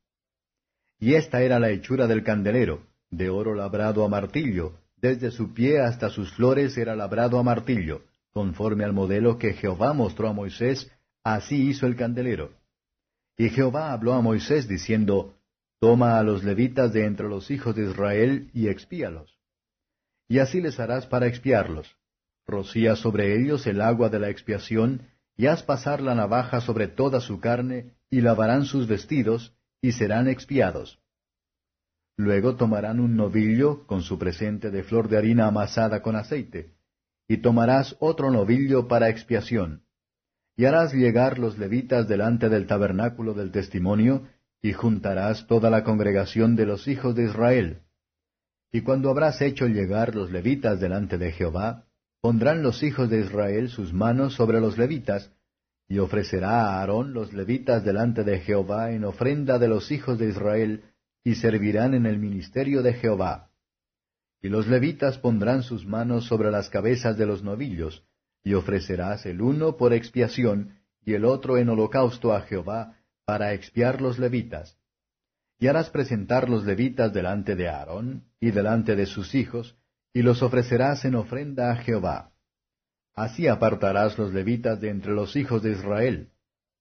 Y 0.99 1.15
esta 1.15 1.41
era 1.41 1.59
la 1.59 1.71
hechura 1.71 2.07
del 2.07 2.23
candelero, 2.23 2.85
de 3.17 3.29
oro 3.29 3.55
labrado 3.55 4.03
a 4.03 4.09
martillo, 4.09 4.79
desde 4.97 5.31
su 5.31 5.53
pie 5.53 5.81
hasta 5.81 6.09
sus 6.09 6.33
flores 6.33 6.77
era 6.77 6.95
labrado 6.95 7.39
a 7.39 7.43
martillo, 7.43 8.03
conforme 8.31 8.83
al 8.83 8.93
modelo 8.93 9.37
que 9.37 9.53
Jehová 9.53 9.93
mostró 9.93 10.27
a 10.27 10.33
Moisés, 10.33 10.91
así 11.23 11.69
hizo 11.69 11.85
el 11.87 11.95
candelero. 11.95 12.51
Y 13.37 13.49
Jehová 13.49 13.91
habló 13.91 14.13
a 14.13 14.21
Moisés 14.21 14.67
diciendo, 14.67 15.35
Toma 15.79 16.17
a 16.17 16.23
los 16.23 16.43
levitas 16.43 16.93
de 16.93 17.05
entre 17.05 17.27
los 17.27 17.51
hijos 17.51 17.75
de 17.75 17.89
Israel 17.89 18.49
y 18.53 18.69
expíalos 18.69 19.35
y 20.27 20.39
así 20.39 20.61
les 20.61 20.79
harás 20.79 21.05
para 21.05 21.27
expiarlos. 21.27 21.95
Rocía 22.47 22.95
sobre 22.95 23.39
ellos 23.39 23.65
el 23.67 23.81
agua 23.81 24.09
de 24.09 24.19
la 24.19 24.29
expiación, 24.29 25.07
y 25.37 25.47
haz 25.47 25.63
pasar 25.63 26.01
la 26.01 26.15
navaja 26.15 26.61
sobre 26.61 26.87
toda 26.87 27.19
su 27.19 27.39
carne, 27.39 27.93
y 28.09 28.21
lavarán 28.21 28.65
sus 28.65 28.87
vestidos, 28.87 29.53
y 29.81 29.91
serán 29.91 30.27
expiados. 30.27 30.99
Luego 32.17 32.55
tomarán 32.55 32.99
un 32.99 33.15
novillo 33.15 33.85
con 33.87 34.01
su 34.01 34.17
presente 34.17 34.71
de 34.71 34.83
flor 34.83 35.09
de 35.09 35.17
harina 35.17 35.47
amasada 35.47 36.01
con 36.01 36.15
aceite, 36.15 36.73
y 37.27 37.37
tomarás 37.37 37.95
otro 37.99 38.31
novillo 38.31 38.87
para 38.87 39.09
expiación. 39.09 39.83
Y 40.55 40.65
harás 40.65 40.93
llegar 40.93 41.39
los 41.39 41.57
levitas 41.57 42.07
delante 42.07 42.47
del 42.49 42.67
tabernáculo 42.67 43.33
del 43.33 43.51
testimonio, 43.51 44.27
y 44.61 44.73
juntarás 44.73 45.47
toda 45.47 45.69
la 45.69 45.83
congregación 45.83 46.55
de 46.55 46.65
los 46.65 46.87
hijos 46.87 47.15
de 47.15 47.25
Israel, 47.25 47.81
y 48.75 48.81
cuando 48.81 49.09
habrás 49.09 49.41
hecho 49.41 49.67
llegar 49.67 50.15
los 50.15 50.31
levitas 50.33 50.81
delante 50.81 51.17
de 51.17 51.31
Jehová, 51.31 51.85
pondrán 52.19 52.61
los 52.61 52.83
hijos 52.83 53.09
de 53.09 53.21
Israel 53.21 53.69
sus 53.69 53.93
manos 53.93 54.33
sobre 54.33 54.59
los 54.59 54.77
levitas, 54.77 55.31
y 55.87 55.99
ofrecerá 55.99 56.63
a 56.63 56.79
Aarón 56.81 57.13
los 57.13 57.31
levitas 57.31 57.85
delante 57.85 58.25
de 58.25 58.39
Jehová 58.41 58.91
en 58.91 59.05
ofrenda 59.05 59.59
de 59.59 59.69
los 59.69 59.91
hijos 59.91 60.19
de 60.19 60.27
Israel, 60.27 60.83
y 61.25 61.35
servirán 61.35 61.93
en 61.93 62.05
el 62.05 62.17
ministerio 62.17 62.81
de 62.81 62.93
Jehová. 62.93 63.51
Y 64.41 64.47
los 64.47 64.67
levitas 64.67 65.17
pondrán 65.17 65.63
sus 65.63 65.85
manos 65.85 66.27
sobre 66.27 66.51
las 66.51 66.69
cabezas 66.69 67.17
de 67.17 67.25
los 67.25 67.43
novillos, 67.43 68.05
y 68.45 68.53
ofrecerás 68.53 69.25
el 69.25 69.41
uno 69.41 69.75
por 69.75 69.91
expiación, 69.91 70.79
y 71.03 71.15
el 71.15 71.25
otro 71.25 71.57
en 71.57 71.67
holocausto 71.67 72.33
a 72.33 72.43
Jehová, 72.43 72.95
para 73.25 73.51
expiar 73.51 74.01
los 74.01 74.19
levitas 74.19 74.77
y 75.59 75.67
harás 75.67 75.89
presentar 75.89 76.49
los 76.49 76.65
levitas 76.65 77.13
delante 77.13 77.55
de 77.55 77.69
Aarón 77.69 78.25
y 78.39 78.51
delante 78.51 78.95
de 78.95 79.05
sus 79.05 79.35
hijos, 79.35 79.77
y 80.13 80.21
los 80.21 80.41
ofrecerás 80.41 81.05
en 81.05 81.15
ofrenda 81.15 81.71
a 81.71 81.77
Jehová. 81.77 82.31
Así 83.13 83.47
apartarás 83.47 84.17
los 84.17 84.33
levitas 84.33 84.79
de 84.81 84.89
entre 84.89 85.13
los 85.13 85.35
hijos 85.35 85.63
de 85.63 85.71
Israel, 85.71 86.31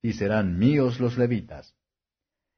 y 0.02 0.14
serán 0.14 0.58
míos 0.58 1.00
los 1.00 1.16
levitas. 1.16 1.74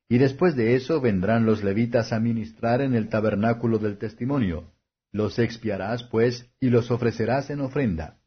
Y 0.09 0.19
después 0.19 0.55
de 0.55 0.77
eso 0.77 1.01
vendrán 1.01 1.47
los 1.47 1.65
levitas 1.65 2.13
a 2.13 2.21
ministrar 2.21 2.81
en 2.81 2.95
el 2.95 3.09
tabernáculo 3.09 3.79
del 3.79 3.99
testimonio. 3.99 4.73
Los 5.13 5.39
expiarás, 5.39 6.05
pues, 6.05 6.49
y 6.61 6.71
los 6.71 6.91
ofrecerás 6.91 7.51
en 7.51 7.61
ofrenda. 7.61 8.19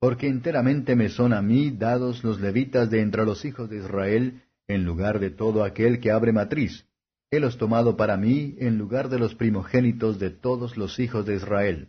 Porque 0.00 0.28
enteramente 0.28 0.96
me 0.96 1.08
son 1.08 1.32
a 1.32 1.42
mí 1.42 1.70
dados 1.70 2.22
los 2.24 2.40
levitas 2.40 2.90
de 2.90 3.00
entre 3.00 3.24
los 3.24 3.44
hijos 3.44 3.70
de 3.70 3.78
Israel, 3.78 4.42
en 4.68 4.84
lugar 4.84 5.18
de 5.18 5.30
todo 5.30 5.64
aquel 5.64 6.00
que 6.00 6.10
abre 6.10 6.32
matriz, 6.32 6.86
los 7.38 7.58
tomado 7.58 7.96
para 7.96 8.16
mí 8.16 8.56
en 8.58 8.78
lugar 8.78 9.08
de 9.08 9.18
los 9.18 9.34
primogénitos 9.34 10.18
de 10.18 10.30
todos 10.30 10.76
los 10.76 10.98
hijos 10.98 11.26
de 11.26 11.36
Israel. 11.36 11.88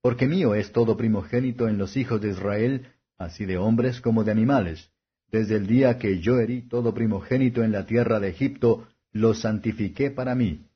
Porque 0.00 0.26
mío 0.26 0.54
es 0.54 0.72
todo 0.72 0.96
primogénito 0.96 1.68
en 1.68 1.78
los 1.78 1.96
hijos 1.96 2.20
de 2.20 2.30
Israel, 2.30 2.86
así 3.18 3.44
de 3.44 3.58
hombres 3.58 4.00
como 4.00 4.24
de 4.24 4.32
animales. 4.32 4.90
Desde 5.32 5.56
el 5.56 5.66
día 5.66 5.96
que 5.96 6.20
yo 6.20 6.38
herí 6.38 6.68
todo 6.68 6.92
primogénito 6.92 7.64
en 7.64 7.72
la 7.72 7.86
tierra 7.86 8.20
de 8.20 8.28
Egipto, 8.28 8.86
lo 9.12 9.32
santifiqué 9.32 10.10
para 10.10 10.34
mí. 10.34 10.66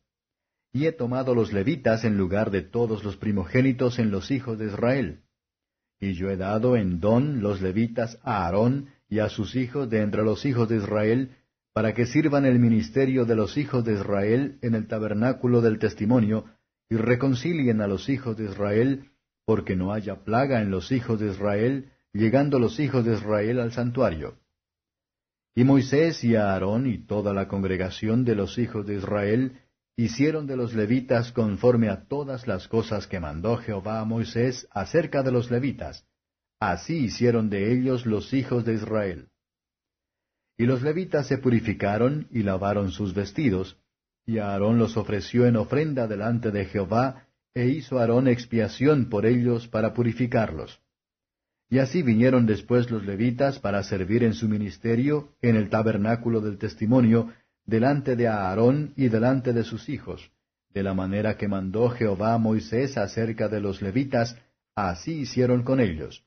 Y 0.72 0.86
he 0.86 0.92
tomado 0.92 1.34
los 1.34 1.52
levitas 1.52 2.04
en 2.04 2.16
lugar 2.16 2.50
de 2.50 2.62
todos 2.62 3.04
los 3.04 3.18
primogénitos 3.18 3.98
en 3.98 4.10
los 4.10 4.30
hijos 4.30 4.58
de 4.58 4.66
Israel. 4.66 5.20
Y 6.00 6.14
yo 6.14 6.30
he 6.30 6.38
dado 6.38 6.74
en 6.76 7.00
don 7.00 7.42
los 7.42 7.60
levitas 7.60 8.18
a 8.22 8.46
Aarón 8.46 8.88
y 9.10 9.18
a 9.18 9.28
sus 9.28 9.56
hijos 9.56 9.90
de 9.90 10.00
entre 10.00 10.24
los 10.24 10.46
hijos 10.46 10.70
de 10.70 10.76
Israel, 10.76 11.36
para 11.74 11.92
que 11.92 12.06
sirvan 12.06 12.46
el 12.46 12.58
ministerio 12.58 13.26
de 13.26 13.36
los 13.36 13.58
hijos 13.58 13.84
de 13.84 13.92
Israel 13.92 14.58
en 14.62 14.74
el 14.74 14.86
tabernáculo 14.86 15.60
del 15.60 15.78
testimonio, 15.78 16.46
y 16.88 16.96
reconcilien 16.96 17.82
a 17.82 17.86
los 17.86 18.08
hijos 18.08 18.38
de 18.38 18.46
Israel, 18.46 19.10
porque 19.44 19.76
no 19.76 19.92
haya 19.92 20.24
plaga 20.24 20.62
en 20.62 20.70
los 20.70 20.92
hijos 20.92 21.20
de 21.20 21.28
Israel, 21.28 21.92
llegando 22.14 22.58
los 22.58 22.80
hijos 22.80 23.04
de 23.04 23.14
Israel 23.14 23.60
al 23.60 23.72
santuario. 23.72 24.38
Y 25.58 25.64
Moisés 25.64 26.22
y 26.22 26.36
Aarón 26.36 26.86
y 26.86 26.98
toda 26.98 27.32
la 27.32 27.48
congregación 27.48 28.26
de 28.26 28.34
los 28.34 28.58
hijos 28.58 28.86
de 28.86 28.96
Israel 28.96 29.62
hicieron 29.96 30.46
de 30.46 30.54
los 30.54 30.74
levitas 30.74 31.32
conforme 31.32 31.88
a 31.88 32.06
todas 32.06 32.46
las 32.46 32.68
cosas 32.68 33.06
que 33.06 33.20
mandó 33.20 33.56
Jehová 33.56 34.00
a 34.00 34.04
Moisés 34.04 34.68
acerca 34.70 35.22
de 35.22 35.32
los 35.32 35.50
levitas. 35.50 36.06
Así 36.60 37.06
hicieron 37.06 37.48
de 37.48 37.72
ellos 37.72 38.04
los 38.04 38.34
hijos 38.34 38.66
de 38.66 38.74
Israel. 38.74 39.28
Y 40.58 40.66
los 40.66 40.82
levitas 40.82 41.26
se 41.26 41.38
purificaron 41.38 42.28
y 42.30 42.42
lavaron 42.42 42.90
sus 42.90 43.14
vestidos, 43.14 43.78
y 44.26 44.36
Aarón 44.36 44.76
los 44.76 44.98
ofreció 44.98 45.46
en 45.46 45.56
ofrenda 45.56 46.06
delante 46.06 46.50
de 46.50 46.66
Jehová, 46.66 47.28
e 47.54 47.68
hizo 47.68 47.98
Aarón 47.98 48.28
expiación 48.28 49.08
por 49.08 49.24
ellos 49.24 49.68
para 49.68 49.94
purificarlos. 49.94 50.82
Y 51.68 51.78
así 51.78 52.02
vinieron 52.02 52.46
después 52.46 52.90
los 52.90 53.04
levitas 53.04 53.58
para 53.58 53.82
servir 53.82 54.22
en 54.22 54.34
su 54.34 54.48
ministerio 54.48 55.32
en 55.42 55.56
el 55.56 55.68
tabernáculo 55.68 56.40
del 56.40 56.58
testimonio, 56.58 57.32
delante 57.64 58.14
de 58.14 58.28
Aarón 58.28 58.92
y 58.96 59.08
delante 59.08 59.52
de 59.52 59.64
sus 59.64 59.88
hijos, 59.88 60.30
de 60.72 60.84
la 60.84 60.94
manera 60.94 61.36
que 61.36 61.48
mandó 61.48 61.90
Jehová 61.90 62.34
a 62.34 62.38
Moisés 62.38 62.96
acerca 62.96 63.48
de 63.48 63.60
los 63.60 63.82
levitas, 63.82 64.36
así 64.76 65.20
hicieron 65.20 65.64
con 65.64 65.80
ellos. 65.80 66.24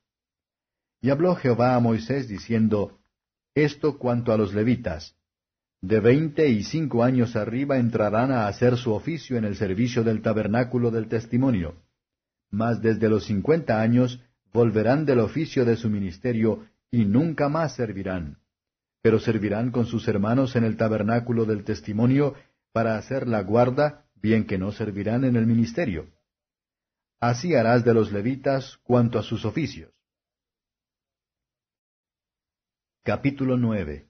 Y 1.02 1.10
habló 1.10 1.36
Jehová 1.36 1.76
a 1.76 1.80
Moisés 1.80 2.28
diciendo, 2.28 3.00
Esto 3.56 3.98
cuanto 3.98 4.34
a 4.34 4.38
los 4.38 4.54
levitas, 4.54 5.16
de 5.82 6.02
veinte 6.02 6.50
y 6.50 6.64
cinco 6.64 7.06
años 7.06 7.38
arriba 7.38 7.78
entrarán 7.78 8.32
a 8.32 8.48
hacer 8.48 8.76
su 8.76 8.92
oficio 8.92 9.38
en 9.38 9.46
el 9.46 9.56
servicio 9.56 10.04
del 10.04 10.22
tabernáculo 10.22 10.92
del 10.92 11.08
testimonio, 11.08 11.76
mas 12.52 12.82
desde 12.82 13.08
los 13.08 13.26
cincuenta 13.26 13.82
años 13.82 14.22
volverán 14.54 15.06
del 15.06 15.20
oficio 15.20 15.66
de 15.66 15.76
su 15.76 15.90
ministerio 15.90 16.66
y 16.92 17.06
nunca 17.06 17.50
más 17.50 17.76
servirán, 17.76 18.38
pero 19.02 19.20
servirán 19.20 19.72
con 19.72 19.86
sus 19.86 20.08
hermanos 20.08 20.56
en 20.56 20.64
el 20.64 20.78
tabernáculo 20.78 21.46
del 21.46 21.64
testimonio 21.64 22.36
para 22.72 22.98
hacer 22.98 23.28
la 23.28 23.42
guarda, 23.42 24.06
bien 24.16 24.46
que 24.46 24.58
no 24.58 24.72
servirán 24.72 25.24
en 25.24 25.36
el 25.36 25.46
ministerio. 25.46 26.08
Así 27.20 27.56
harás 27.56 27.84
de 27.84 27.94
los 27.94 28.12
levitas 28.12 28.78
cuanto 28.84 29.20
a 29.20 29.24
sus 29.24 29.46
oficios. 29.46 29.92
Capítulo 33.04 33.58
9 33.58 34.08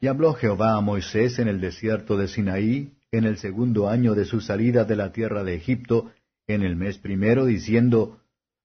Y 0.00 0.06
habló 0.06 0.34
Jehová 0.34 0.76
a 0.76 0.80
Moisés 0.80 1.38
en 1.38 1.48
el 1.48 1.60
desierto 1.60 2.16
de 2.16 2.28
Sinaí, 2.28 2.94
en 3.10 3.24
el 3.24 3.38
segundo 3.38 3.88
año 3.88 4.14
de 4.14 4.24
su 4.24 4.40
salida 4.40 4.84
de 4.84 4.96
la 4.96 5.12
tierra 5.12 5.44
de 5.44 5.54
Egipto, 5.54 6.12
en 6.46 6.62
el 6.62 6.76
mes 6.76 6.98
primero, 6.98 7.44
diciendo, 7.44 8.20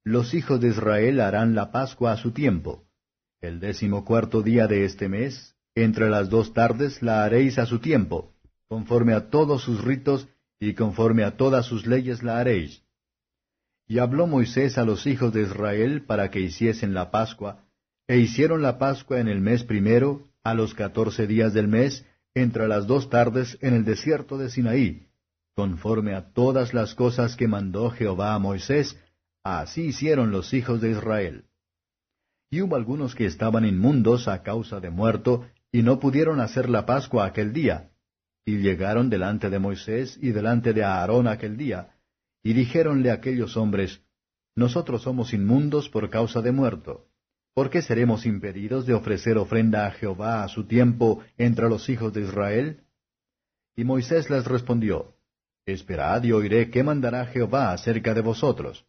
Los 0.05 0.33
hijos 0.33 0.59
de 0.59 0.67
Israel 0.67 1.21
harán 1.21 1.55
la 1.55 1.71
Pascua 1.71 2.11
a 2.11 2.17
su 2.17 2.31
tiempo. 2.31 2.83
El 3.39 3.61
décimo 3.61 4.03
cuarto 4.03 4.41
día 4.41 4.67
de 4.67 4.83
este 4.83 5.07
mes, 5.07 5.55
entre 5.75 6.09
las 6.09 6.29
dos 6.29 6.53
tardes, 6.53 7.01
la 7.01 7.23
haréis 7.23 7.57
a 7.57 7.65
su 7.65 7.79
tiempo, 7.79 8.33
conforme 8.67 9.13
a 9.13 9.29
todos 9.29 9.63
sus 9.63 9.81
ritos 9.81 10.27
y 10.59 10.73
conforme 10.73 11.23
a 11.23 11.37
todas 11.37 11.65
sus 11.65 11.87
leyes 11.87 12.21
la 12.21 12.39
haréis. 12.39 12.83
Y 13.87 13.99
habló 13.99 14.27
Moisés 14.27 14.77
a 14.77 14.83
los 14.83 15.07
hijos 15.07 15.33
de 15.33 15.43
Israel 15.43 16.03
para 16.05 16.29
que 16.29 16.41
hiciesen 16.41 16.93
la 16.93 17.09
Pascua, 17.09 17.63
e 18.07 18.17
hicieron 18.17 18.61
la 18.61 18.77
Pascua 18.77 19.21
en 19.21 19.29
el 19.29 19.39
mes 19.39 19.63
primero, 19.63 20.27
a 20.43 20.53
los 20.53 20.73
catorce 20.73 21.27
días 21.27 21.53
del 21.53 21.69
mes, 21.69 22.05
entre 22.33 22.67
las 22.67 22.87
dos 22.87 23.09
tardes 23.09 23.57
en 23.61 23.73
el 23.73 23.85
desierto 23.85 24.37
de 24.37 24.49
Sinaí, 24.49 25.07
conforme 25.55 26.13
a 26.13 26.33
todas 26.33 26.73
las 26.73 26.93
cosas 26.93 27.37
que 27.37 27.47
mandó 27.47 27.89
Jehová 27.89 28.33
a 28.33 28.39
Moisés, 28.39 28.97
así 29.43 29.87
hicieron 29.87 30.31
los 30.31 30.53
hijos 30.53 30.81
de 30.81 30.91
Israel. 30.91 31.45
Y 32.49 32.61
hubo 32.61 32.75
algunos 32.75 33.15
que 33.15 33.25
estaban 33.25 33.65
inmundos 33.65 34.27
a 34.27 34.43
causa 34.43 34.79
de 34.79 34.89
muerto, 34.89 35.47
y 35.71 35.81
no 35.81 35.99
pudieron 35.99 36.39
hacer 36.39 36.69
la 36.69 36.85
Pascua 36.85 37.25
aquel 37.25 37.51
día. 37.51 37.89
Y 38.45 38.57
llegaron 38.57 39.09
delante 39.09 39.49
de 39.49 39.59
Moisés 39.59 40.17
y 40.21 40.31
delante 40.31 40.73
de 40.73 40.83
Aarón 40.83 41.27
aquel 41.27 41.57
día, 41.57 41.95
y 42.43 42.53
dijéronle 42.53 43.09
aquellos 43.11 43.57
hombres, 43.57 44.01
Nosotros 44.55 45.01
somos 45.01 45.33
inmundos 45.33 45.89
por 45.89 46.09
causa 46.09 46.41
de 46.41 46.51
muerto. 46.51 47.07
¿Por 47.55 47.69
qué 47.69 47.81
seremos 47.81 48.25
impedidos 48.25 48.85
de 48.85 48.93
ofrecer 48.93 49.37
ofrenda 49.37 49.87
a 49.87 49.91
Jehová 49.91 50.43
a 50.43 50.47
su 50.47 50.65
tiempo 50.65 51.23
entre 51.37 51.69
los 51.69 51.89
hijos 51.89 52.13
de 52.13 52.21
Israel? 52.21 52.83
Y 53.75 53.83
Moisés 53.83 54.29
les 54.29 54.45
respondió, 54.45 55.15
Esperad 55.65 56.23
y 56.23 56.31
oiré 56.31 56.69
qué 56.69 56.83
mandará 56.83 57.25
Jehová 57.27 57.71
acerca 57.71 58.13
de 58.13 58.21
vosotros. 58.21 58.85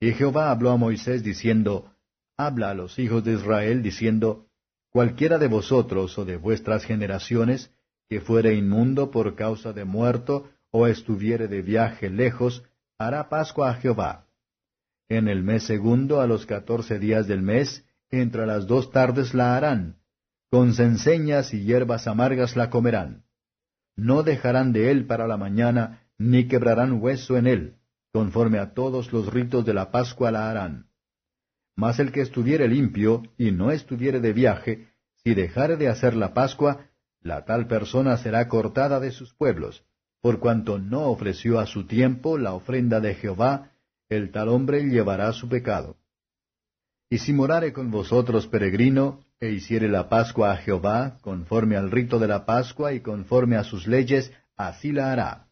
Y 0.00 0.12
Jehová 0.12 0.50
habló 0.50 0.70
a 0.70 0.78
Moisés 0.78 1.22
diciendo, 1.22 1.92
Habla 2.38 2.70
a 2.70 2.74
los 2.74 2.98
hijos 2.98 3.22
de 3.22 3.34
Israel 3.34 3.82
diciendo, 3.82 4.46
Cualquiera 4.90 5.38
de 5.38 5.46
vosotros 5.46 6.18
o 6.18 6.24
de 6.24 6.38
vuestras 6.38 6.84
generaciones 6.84 7.70
que 8.08 8.20
fuere 8.20 8.54
inmundo 8.54 9.10
por 9.10 9.36
causa 9.36 9.72
de 9.72 9.84
muerto 9.84 10.50
o 10.70 10.86
estuviere 10.86 11.48
de 11.48 11.62
viaje 11.62 12.08
lejos, 12.08 12.64
hará 12.98 13.28
Pascua 13.28 13.70
a 13.70 13.74
Jehová. 13.74 14.26
En 15.08 15.28
el 15.28 15.42
mes 15.42 15.64
segundo, 15.64 16.20
a 16.20 16.26
los 16.26 16.46
catorce 16.46 16.98
días 16.98 17.28
del 17.28 17.42
mes, 17.42 17.84
entre 18.10 18.46
las 18.46 18.66
dos 18.66 18.90
tardes 18.90 19.34
la 19.34 19.56
harán. 19.56 19.96
Con 20.50 20.72
cenceñas 20.72 21.52
y 21.52 21.64
hierbas 21.64 22.08
amargas 22.08 22.56
la 22.56 22.70
comerán. 22.70 23.24
No 23.96 24.22
dejarán 24.22 24.72
de 24.72 24.90
él 24.90 25.06
para 25.06 25.28
la 25.28 25.36
mañana, 25.36 26.02
ni 26.18 26.48
quebrarán 26.48 27.00
hueso 27.00 27.36
en 27.36 27.46
él. 27.46 27.79
Conforme 28.12 28.58
a 28.58 28.74
todos 28.74 29.12
los 29.12 29.32
ritos 29.32 29.64
de 29.64 29.74
la 29.74 29.90
Pascua 29.90 30.30
la 30.30 30.50
harán. 30.50 30.86
Mas 31.76 31.98
el 31.98 32.12
que 32.12 32.20
estuviere 32.20 32.68
limpio 32.68 33.22
y 33.38 33.52
no 33.52 33.70
estuviere 33.70 34.20
de 34.20 34.32
viaje, 34.32 34.88
si 35.22 35.34
dejare 35.34 35.76
de 35.76 35.88
hacer 35.88 36.14
la 36.14 36.34
Pascua, 36.34 36.90
la 37.20 37.44
tal 37.44 37.66
persona 37.66 38.16
será 38.16 38.48
cortada 38.48 39.00
de 39.00 39.12
sus 39.12 39.34
pueblos, 39.34 39.84
por 40.20 40.40
cuanto 40.40 40.78
no 40.78 41.06
ofreció 41.06 41.58
a 41.58 41.66
su 41.66 41.86
tiempo 41.86 42.38
la 42.38 42.52
ofrenda 42.52 43.00
de 43.00 43.14
Jehová, 43.14 43.72
el 44.08 44.32
tal 44.32 44.48
hombre 44.48 44.82
llevará 44.84 45.32
su 45.32 45.48
pecado. 45.48 45.96
Y 47.08 47.18
si 47.18 47.32
morare 47.32 47.72
con 47.72 47.90
vosotros 47.90 48.46
peregrino, 48.46 49.20
e 49.40 49.50
hiciere 49.50 49.88
la 49.88 50.08
Pascua 50.08 50.52
a 50.52 50.56
Jehová, 50.58 51.18
conforme 51.22 51.76
al 51.76 51.90
rito 51.90 52.18
de 52.18 52.28
la 52.28 52.44
Pascua 52.44 52.92
y 52.92 53.00
conforme 53.00 53.56
a 53.56 53.64
sus 53.64 53.86
leyes, 53.86 54.32
así 54.56 54.92
la 54.92 55.10
hará. 55.10 55.48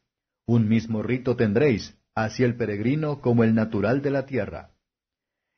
Un 0.47 0.69
mismo 0.69 1.03
rito 1.03 1.37
tendréis, 1.37 1.98
así 2.25 2.45
el 2.45 2.57
peregrino 2.57 3.21
como 3.21 3.45
el 3.45 3.55
natural 3.55 4.03
de 4.03 4.11
la 4.11 4.27
tierra. 4.27 4.71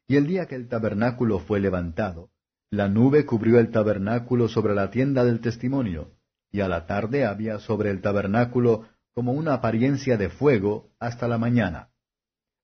Y 0.06 0.16
el 0.16 0.26
día 0.26 0.46
que 0.46 0.56
el 0.56 0.68
tabernáculo 0.68 1.38
fue 1.38 1.60
levantado, 1.60 2.30
la 2.70 2.88
nube 2.88 3.26
cubrió 3.26 3.58
el 3.58 3.70
tabernáculo 3.70 4.48
sobre 4.48 4.74
la 4.74 4.90
tienda 4.90 5.24
del 5.24 5.40
testimonio, 5.40 6.12
y 6.52 6.60
a 6.60 6.68
la 6.68 6.86
tarde 6.86 7.24
había 7.24 7.58
sobre 7.58 7.90
el 7.90 8.00
tabernáculo 8.00 8.88
como 9.14 9.32
una 9.32 9.54
apariencia 9.54 10.16
de 10.16 10.28
fuego 10.28 10.90
hasta 10.98 11.28
la 11.28 11.38
mañana. 11.38 11.90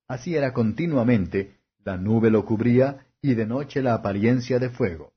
Así 0.09 0.37
era 0.37 0.53
continuamente, 0.53 1.57
la 1.85 1.97
nube 1.97 2.31
lo 2.31 2.45
cubría 2.45 3.07
y 3.21 3.35
de 3.35 3.47
noche 3.47 3.83
la 3.83 3.95
apariencia 3.95 4.59
de 4.59 4.71
fuego. 4.71 5.13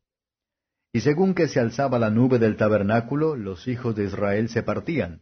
Y 0.91 1.01
según 1.01 1.35
que 1.35 1.47
se 1.47 1.59
alzaba 1.59 1.99
la 1.99 2.09
nube 2.09 2.39
del 2.39 2.57
tabernáculo, 2.57 3.35
los 3.35 3.67
hijos 3.67 3.95
de 3.95 4.05
Israel 4.05 4.49
se 4.49 4.63
partían, 4.63 5.21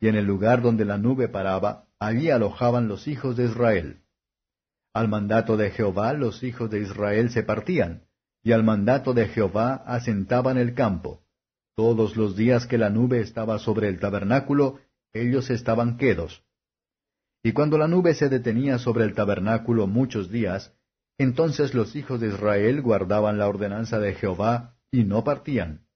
y 0.00 0.08
en 0.08 0.16
el 0.16 0.24
lugar 0.24 0.60
donde 0.60 0.84
la 0.84 0.98
nube 0.98 1.28
paraba, 1.28 1.86
allí 2.06 2.30
alojaban 2.30 2.88
los 2.88 3.08
hijos 3.08 3.36
de 3.36 3.44
Israel. 3.44 4.00
Al 4.92 5.08
mandato 5.08 5.56
de 5.56 5.70
Jehová 5.70 6.12
los 6.12 6.42
hijos 6.42 6.70
de 6.70 6.80
Israel 6.80 7.30
se 7.30 7.42
partían, 7.42 8.04
y 8.42 8.52
al 8.52 8.62
mandato 8.62 9.14
de 9.14 9.26
Jehová 9.28 9.82
asentaban 9.86 10.58
el 10.58 10.74
campo. 10.74 11.22
Todos 11.74 12.16
los 12.16 12.36
días 12.36 12.66
que 12.66 12.78
la 12.78 12.90
nube 12.90 13.20
estaba 13.20 13.58
sobre 13.58 13.88
el 13.88 13.98
tabernáculo, 13.98 14.78
ellos 15.12 15.50
estaban 15.50 15.96
quedos. 15.96 16.44
Y 17.42 17.52
cuando 17.52 17.76
la 17.78 17.88
nube 17.88 18.14
se 18.14 18.28
detenía 18.28 18.78
sobre 18.78 19.04
el 19.04 19.14
tabernáculo 19.14 19.86
muchos 19.86 20.30
días, 20.30 20.72
entonces 21.18 21.74
los 21.74 21.96
hijos 21.96 22.20
de 22.20 22.28
Israel 22.28 22.80
guardaban 22.82 23.38
la 23.38 23.48
ordenanza 23.48 23.98
de 23.98 24.14
Jehová 24.14 24.76
y 24.90 25.04
no 25.04 25.24
partían. 25.24 25.86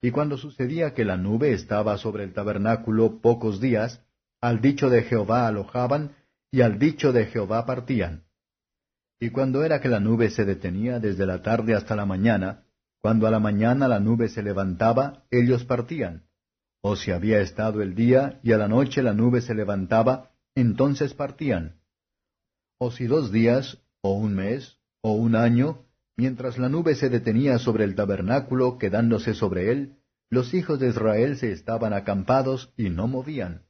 Y 0.00 0.10
cuando 0.10 0.36
sucedía 0.36 0.94
que 0.94 1.04
la 1.04 1.16
nube 1.16 1.52
estaba 1.52 1.98
sobre 1.98 2.24
el 2.24 2.32
tabernáculo 2.32 3.20
pocos 3.20 3.60
días, 3.60 4.02
al 4.42 4.60
dicho 4.60 4.90
de 4.90 5.04
Jehová 5.04 5.46
alojaban 5.46 6.16
y 6.50 6.60
al 6.60 6.78
dicho 6.78 7.12
de 7.12 7.26
Jehová 7.26 7.64
partían. 7.64 8.24
Y 9.20 9.30
cuando 9.30 9.64
era 9.64 9.80
que 9.80 9.88
la 9.88 10.00
nube 10.00 10.30
se 10.30 10.44
detenía 10.44 10.98
desde 10.98 11.26
la 11.26 11.42
tarde 11.42 11.74
hasta 11.74 11.94
la 11.94 12.04
mañana, 12.04 12.64
cuando 13.00 13.28
a 13.28 13.30
la 13.30 13.38
mañana 13.38 13.86
la 13.86 14.00
nube 14.00 14.28
se 14.28 14.42
levantaba, 14.42 15.24
ellos 15.30 15.64
partían. 15.64 16.24
O 16.82 16.96
si 16.96 17.12
había 17.12 17.40
estado 17.40 17.82
el 17.82 17.94
día 17.94 18.40
y 18.42 18.50
a 18.50 18.58
la 18.58 18.66
noche 18.66 19.02
la 19.02 19.14
nube 19.14 19.40
se 19.40 19.54
levantaba, 19.54 20.32
entonces 20.56 21.14
partían. 21.14 21.80
O 22.78 22.90
si 22.90 23.06
dos 23.06 23.30
días, 23.30 23.78
o 24.02 24.14
un 24.14 24.34
mes, 24.34 24.76
o 25.02 25.12
un 25.12 25.36
año, 25.36 25.86
mientras 26.16 26.58
la 26.58 26.68
nube 26.68 26.96
se 26.96 27.08
detenía 27.08 27.60
sobre 27.60 27.84
el 27.84 27.94
tabernáculo 27.94 28.76
quedándose 28.76 29.34
sobre 29.34 29.70
él, 29.70 29.98
los 30.30 30.52
hijos 30.52 30.80
de 30.80 30.88
Israel 30.88 31.36
se 31.36 31.52
estaban 31.52 31.92
acampados 31.92 32.72
y 32.76 32.90
no 32.90 33.06
movían. 33.06 33.62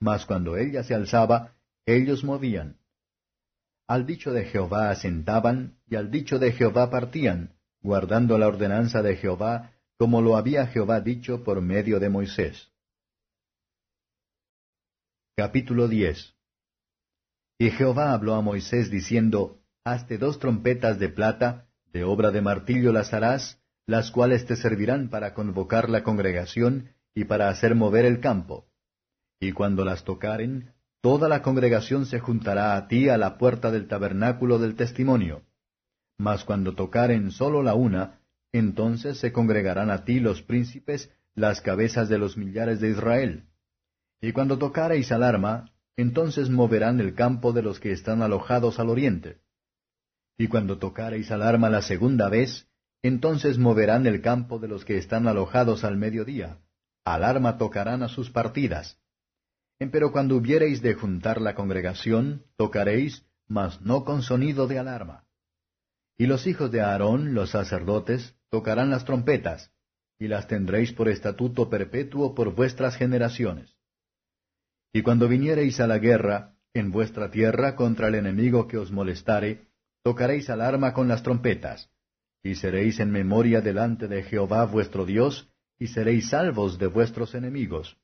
Mas 0.00 0.24
cuando 0.24 0.56
ella 0.56 0.82
se 0.82 0.94
alzaba, 0.94 1.54
ellos 1.86 2.24
movían. 2.24 2.78
Al 3.86 4.06
dicho 4.06 4.32
de 4.32 4.44
Jehová 4.44 4.90
asentaban, 4.90 5.78
y 5.86 5.96
al 5.96 6.10
dicho 6.10 6.38
de 6.38 6.52
Jehová 6.52 6.90
partían, 6.90 7.54
guardando 7.82 8.38
la 8.38 8.48
ordenanza 8.48 9.02
de 9.02 9.16
Jehová, 9.16 9.72
como 9.98 10.22
lo 10.22 10.36
había 10.36 10.66
Jehová 10.66 11.00
dicho 11.00 11.44
por 11.44 11.60
medio 11.60 12.00
de 12.00 12.08
Moisés. 12.08 12.70
Capítulo 15.36 15.88
10 15.88 16.34
Y 17.58 17.70
Jehová 17.70 18.12
habló 18.12 18.34
a 18.34 18.40
Moisés 18.40 18.90
diciendo, 18.90 19.60
Hazte 19.84 20.18
dos 20.18 20.38
trompetas 20.38 20.98
de 20.98 21.08
plata, 21.08 21.66
de 21.92 22.04
obra 22.04 22.30
de 22.30 22.40
martillo 22.40 22.92
las 22.92 23.12
harás, 23.12 23.60
las 23.86 24.10
cuales 24.10 24.46
te 24.46 24.56
servirán 24.56 25.10
para 25.10 25.34
convocar 25.34 25.90
la 25.90 26.02
congregación 26.02 26.90
y 27.14 27.24
para 27.24 27.48
hacer 27.48 27.74
mover 27.74 28.04
el 28.04 28.20
campo. 28.20 28.69
Y 29.40 29.52
cuando 29.52 29.86
las 29.86 30.04
tocaren, 30.04 30.74
toda 31.00 31.26
la 31.28 31.40
congregación 31.40 32.04
se 32.04 32.20
juntará 32.20 32.76
a 32.76 32.88
ti 32.88 33.08
a 33.08 33.16
la 33.16 33.38
puerta 33.38 33.70
del 33.70 33.88
tabernáculo 33.88 34.58
del 34.58 34.76
testimonio. 34.76 35.42
mas 36.18 36.44
cuando 36.44 36.74
tocaren 36.74 37.30
sólo 37.30 37.62
la 37.62 37.72
una, 37.72 38.20
entonces 38.52 39.16
se 39.18 39.32
congregarán 39.32 39.90
a 39.90 40.04
ti 40.04 40.20
los 40.20 40.42
príncipes, 40.42 41.10
las 41.34 41.62
cabezas 41.62 42.10
de 42.10 42.18
los 42.18 42.36
millares 42.36 42.78
de 42.80 42.90
Israel. 42.90 43.44
Y 44.20 44.32
cuando 44.32 44.58
tocareis 44.58 45.10
alarma, 45.12 45.72
entonces 45.96 46.50
moverán 46.50 47.00
el 47.00 47.14
campo 47.14 47.54
de 47.54 47.62
los 47.62 47.80
que 47.80 47.92
están 47.92 48.20
alojados 48.20 48.78
al 48.78 48.90
oriente. 48.90 49.38
Y 50.36 50.48
cuando 50.48 50.76
tocareis 50.76 51.30
alarma 51.30 51.70
la 51.70 51.80
segunda 51.80 52.28
vez, 52.28 52.68
entonces 53.02 53.56
moverán 53.56 54.06
el 54.06 54.20
campo 54.20 54.58
de 54.58 54.68
los 54.68 54.84
que 54.84 54.98
están 54.98 55.26
alojados 55.26 55.84
al 55.84 55.96
mediodía. 55.96 56.58
Alarma 57.04 57.56
tocarán 57.56 58.02
a 58.02 58.08
sus 58.08 58.30
partidas. 58.30 58.99
Empero 59.80 60.12
cuando 60.12 60.36
hubiereis 60.36 60.82
de 60.82 60.92
juntar 60.92 61.40
la 61.40 61.54
congregación, 61.54 62.44
tocaréis, 62.56 63.24
mas 63.48 63.80
no 63.80 64.04
con 64.04 64.20
sonido 64.22 64.66
de 64.66 64.78
alarma. 64.78 65.24
Y 66.18 66.26
los 66.26 66.46
hijos 66.46 66.70
de 66.70 66.82
Aarón, 66.82 67.32
los 67.32 67.50
sacerdotes, 67.50 68.36
tocarán 68.50 68.90
las 68.90 69.06
trompetas, 69.06 69.72
y 70.18 70.28
las 70.28 70.46
tendréis 70.46 70.92
por 70.92 71.08
estatuto 71.08 71.70
perpetuo 71.70 72.34
por 72.34 72.54
vuestras 72.54 72.96
generaciones. 72.96 73.74
Y 74.92 75.00
cuando 75.00 75.28
viniereis 75.28 75.80
a 75.80 75.86
la 75.86 75.96
guerra, 75.96 76.56
en 76.74 76.90
vuestra 76.90 77.30
tierra 77.30 77.74
contra 77.74 78.08
el 78.08 78.16
enemigo 78.16 78.68
que 78.68 78.76
os 78.76 78.92
molestare, 78.92 79.68
tocaréis 80.02 80.50
alarma 80.50 80.92
con 80.92 81.08
las 81.08 81.22
trompetas, 81.22 81.90
y 82.42 82.56
seréis 82.56 83.00
en 83.00 83.10
memoria 83.10 83.62
delante 83.62 84.08
de 84.08 84.24
Jehová 84.24 84.66
vuestro 84.66 85.06
Dios, 85.06 85.50
y 85.78 85.86
seréis 85.86 86.28
salvos 86.28 86.78
de 86.78 86.86
vuestros 86.88 87.34
enemigos. 87.34 87.96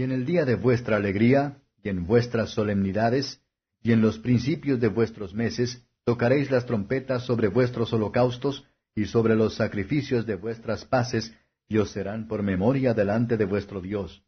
Y 0.00 0.02
en 0.02 0.12
el 0.12 0.24
día 0.24 0.46
de 0.46 0.54
vuestra 0.54 0.96
alegría, 0.96 1.58
y 1.82 1.90
en 1.90 2.06
vuestras 2.06 2.52
solemnidades, 2.52 3.42
y 3.82 3.92
en 3.92 4.00
los 4.00 4.18
principios 4.18 4.80
de 4.80 4.88
vuestros 4.88 5.34
meses, 5.34 5.86
tocaréis 6.06 6.50
las 6.50 6.64
trompetas 6.64 7.26
sobre 7.26 7.48
vuestros 7.48 7.92
holocaustos, 7.92 8.64
y 8.94 9.04
sobre 9.04 9.36
los 9.36 9.56
sacrificios 9.56 10.24
de 10.24 10.36
vuestras 10.36 10.86
paces, 10.86 11.36
y 11.68 11.76
os 11.76 11.90
serán 11.90 12.28
por 12.28 12.42
memoria 12.42 12.94
delante 12.94 13.36
de 13.36 13.44
vuestro 13.44 13.82
Dios. 13.82 14.24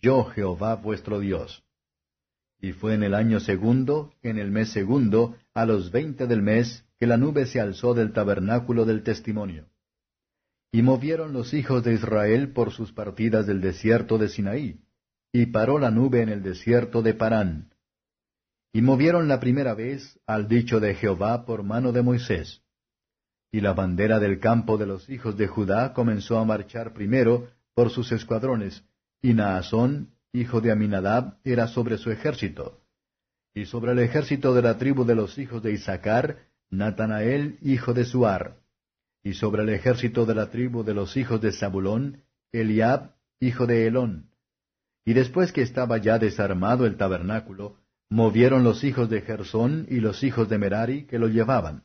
Yo 0.00 0.24
Jehová 0.24 0.74
vuestro 0.74 1.20
Dios. 1.20 1.62
Y 2.60 2.72
fue 2.72 2.94
en 2.94 3.04
el 3.04 3.14
año 3.14 3.38
segundo, 3.38 4.12
en 4.24 4.40
el 4.40 4.50
mes 4.50 4.70
segundo, 4.70 5.36
a 5.54 5.66
los 5.66 5.92
veinte 5.92 6.26
del 6.26 6.42
mes, 6.42 6.84
que 6.98 7.06
la 7.06 7.16
nube 7.16 7.46
se 7.46 7.60
alzó 7.60 7.94
del 7.94 8.12
tabernáculo 8.12 8.86
del 8.86 9.04
testimonio. 9.04 9.68
Y 10.72 10.82
movieron 10.82 11.32
los 11.32 11.54
hijos 11.54 11.84
de 11.84 11.94
Israel 11.94 12.52
por 12.52 12.72
sus 12.72 12.90
partidas 12.90 13.46
del 13.46 13.60
desierto 13.60 14.18
de 14.18 14.28
Sinaí, 14.28 14.80
y 15.32 15.46
paró 15.46 15.78
la 15.78 15.90
nube 15.90 16.20
en 16.20 16.28
el 16.28 16.42
desierto 16.42 17.00
de 17.00 17.14
Parán. 17.14 17.72
Y 18.72 18.82
movieron 18.82 19.28
la 19.28 19.40
primera 19.40 19.74
vez 19.74 20.20
al 20.26 20.46
dicho 20.46 20.78
de 20.78 20.94
Jehová 20.94 21.44
por 21.46 21.62
mano 21.62 21.92
de 21.92 22.02
Moisés. 22.02 22.62
Y 23.50 23.60
la 23.60 23.72
bandera 23.72 24.18
del 24.18 24.38
campo 24.40 24.78
de 24.78 24.86
los 24.86 25.08
hijos 25.10 25.36
de 25.36 25.46
Judá 25.46 25.92
comenzó 25.92 26.38
a 26.38 26.44
marchar 26.44 26.92
primero 26.92 27.48
por 27.74 27.90
sus 27.90 28.12
escuadrones, 28.12 28.84
y 29.20 29.34
Naasón, 29.34 30.14
hijo 30.32 30.60
de 30.60 30.72
Aminadab, 30.72 31.38
era 31.44 31.66
sobre 31.68 31.98
su 31.98 32.10
ejército. 32.10 32.80
Y 33.54 33.66
sobre 33.66 33.92
el 33.92 33.98
ejército 33.98 34.54
de 34.54 34.62
la 34.62 34.78
tribu 34.78 35.04
de 35.04 35.14
los 35.14 35.38
hijos 35.38 35.62
de 35.62 35.72
Isaacar, 35.72 36.38
Natanael, 36.70 37.58
hijo 37.60 37.92
de 37.92 38.04
Suar, 38.04 38.56
y 39.22 39.34
sobre 39.34 39.62
el 39.62 39.68
ejército 39.68 40.24
de 40.24 40.34
la 40.34 40.50
tribu 40.50 40.82
de 40.82 40.94
los 40.94 41.16
hijos 41.16 41.40
de 41.40 41.52
Zabulón, 41.52 42.22
Eliab, 42.50 43.12
hijo 43.40 43.66
de 43.66 43.86
Elón. 43.86 44.31
Y 45.04 45.14
después 45.14 45.52
que 45.52 45.62
estaba 45.62 45.98
ya 45.98 46.18
desarmado 46.18 46.86
el 46.86 46.96
tabernáculo, 46.96 47.76
movieron 48.08 48.62
los 48.62 48.84
hijos 48.84 49.08
de 49.08 49.22
Gersón 49.22 49.86
y 49.88 50.00
los 50.00 50.22
hijos 50.22 50.48
de 50.48 50.58
Merari 50.58 51.06
que 51.06 51.18
lo 51.18 51.28
llevaban. 51.28 51.84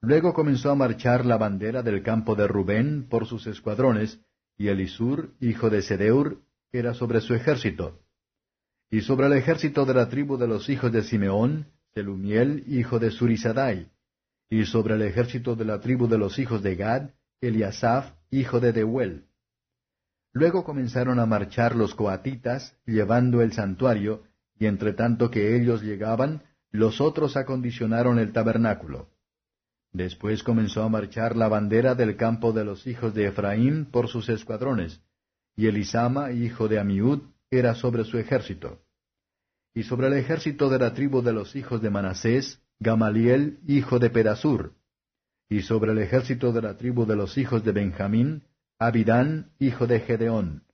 Luego 0.00 0.32
comenzó 0.34 0.70
a 0.70 0.74
marchar 0.74 1.24
la 1.24 1.38
bandera 1.38 1.82
del 1.82 2.02
campo 2.02 2.34
de 2.34 2.46
Rubén 2.46 3.08
por 3.08 3.26
sus 3.26 3.46
escuadrones, 3.46 4.20
y 4.56 4.68
Elisur, 4.68 5.34
hijo 5.40 5.70
de 5.70 5.82
Sedeur, 5.82 6.38
era 6.72 6.94
sobre 6.94 7.20
su 7.20 7.34
ejército. 7.34 8.00
Y 8.90 9.00
sobre 9.00 9.26
el 9.26 9.32
ejército 9.32 9.84
de 9.84 9.94
la 9.94 10.08
tribu 10.08 10.36
de 10.36 10.46
los 10.46 10.68
hijos 10.68 10.92
de 10.92 11.02
Simeón, 11.02 11.72
Selumiel, 11.94 12.64
hijo 12.68 12.98
de 12.98 13.10
Surisadai, 13.10 13.90
y 14.50 14.66
sobre 14.66 14.94
el 14.94 15.02
ejército 15.02 15.56
de 15.56 15.64
la 15.64 15.80
tribu 15.80 16.06
de 16.06 16.18
los 16.18 16.38
hijos 16.38 16.62
de 16.62 16.76
Gad, 16.76 17.10
Eliasaph, 17.40 18.12
hijo 18.30 18.60
de 18.60 18.72
Deuel. 18.72 19.24
Luego 20.34 20.64
comenzaron 20.64 21.18
a 21.18 21.24
marchar 21.24 21.74
los 21.74 21.94
coatitas, 21.94 22.76
llevando 22.84 23.40
el 23.40 23.52
santuario, 23.52 24.24
y 24.58 24.66
entre 24.66 24.92
tanto 24.92 25.30
que 25.30 25.56
ellos 25.56 25.82
llegaban, 25.82 26.42
los 26.70 27.00
otros 27.00 27.38
acondicionaron 27.38 28.18
el 28.18 28.32
tabernáculo. 28.32 29.08
Después 29.92 30.42
comenzó 30.42 30.82
a 30.82 30.90
marchar 30.90 31.36
la 31.36 31.48
bandera 31.48 31.94
del 31.94 32.16
campo 32.16 32.52
de 32.52 32.66
los 32.66 32.86
hijos 32.86 33.14
de 33.14 33.28
Efraín 33.28 33.86
por 33.86 34.08
sus 34.08 34.28
escuadrones, 34.28 35.00
y 35.56 35.68
Elisama, 35.68 36.32
hijo 36.32 36.68
de 36.68 36.78
Amiud, 36.78 37.20
era 37.50 37.74
sobre 37.74 38.04
su 38.04 38.18
ejército 38.18 38.84
y 39.74 39.82
sobre 39.82 40.06
el 40.06 40.14
ejército 40.14 40.70
de 40.70 40.78
la 40.78 40.94
tribu 40.94 41.20
de 41.20 41.32
los 41.32 41.56
hijos 41.56 41.82
de 41.82 41.90
Manasés, 41.90 42.60
Gamaliel, 42.78 43.58
hijo 43.66 43.98
de 43.98 44.08
Pedasur, 44.08 44.74
y 45.48 45.62
sobre 45.62 45.92
el 45.92 45.98
ejército 45.98 46.52
de 46.52 46.62
la 46.62 46.76
tribu 46.76 47.06
de 47.06 47.16
los 47.16 47.36
hijos 47.36 47.64
de 47.64 47.72
Benjamín, 47.72 48.44
Abidán, 48.78 49.52
hijo 49.58 49.86
de 49.86 50.00
Gedeón. 50.00 50.64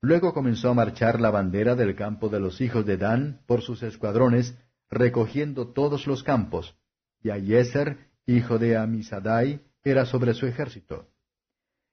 Luego 0.00 0.34
comenzó 0.34 0.70
a 0.70 0.74
marchar 0.74 1.20
la 1.20 1.30
bandera 1.30 1.74
del 1.74 1.94
campo 1.94 2.28
de 2.28 2.40
los 2.40 2.60
hijos 2.60 2.84
de 2.84 2.96
Dan 2.96 3.40
por 3.46 3.62
sus 3.62 3.82
escuadrones, 3.82 4.58
recogiendo 4.90 5.68
todos 5.68 6.06
los 6.06 6.22
campos, 6.22 6.76
y 7.22 7.30
Ayeser, 7.30 8.10
hijo 8.26 8.58
de 8.58 8.76
Amisadai, 8.76 9.60
era 9.84 10.06
sobre 10.06 10.34
su 10.34 10.46
ejército. 10.46 11.08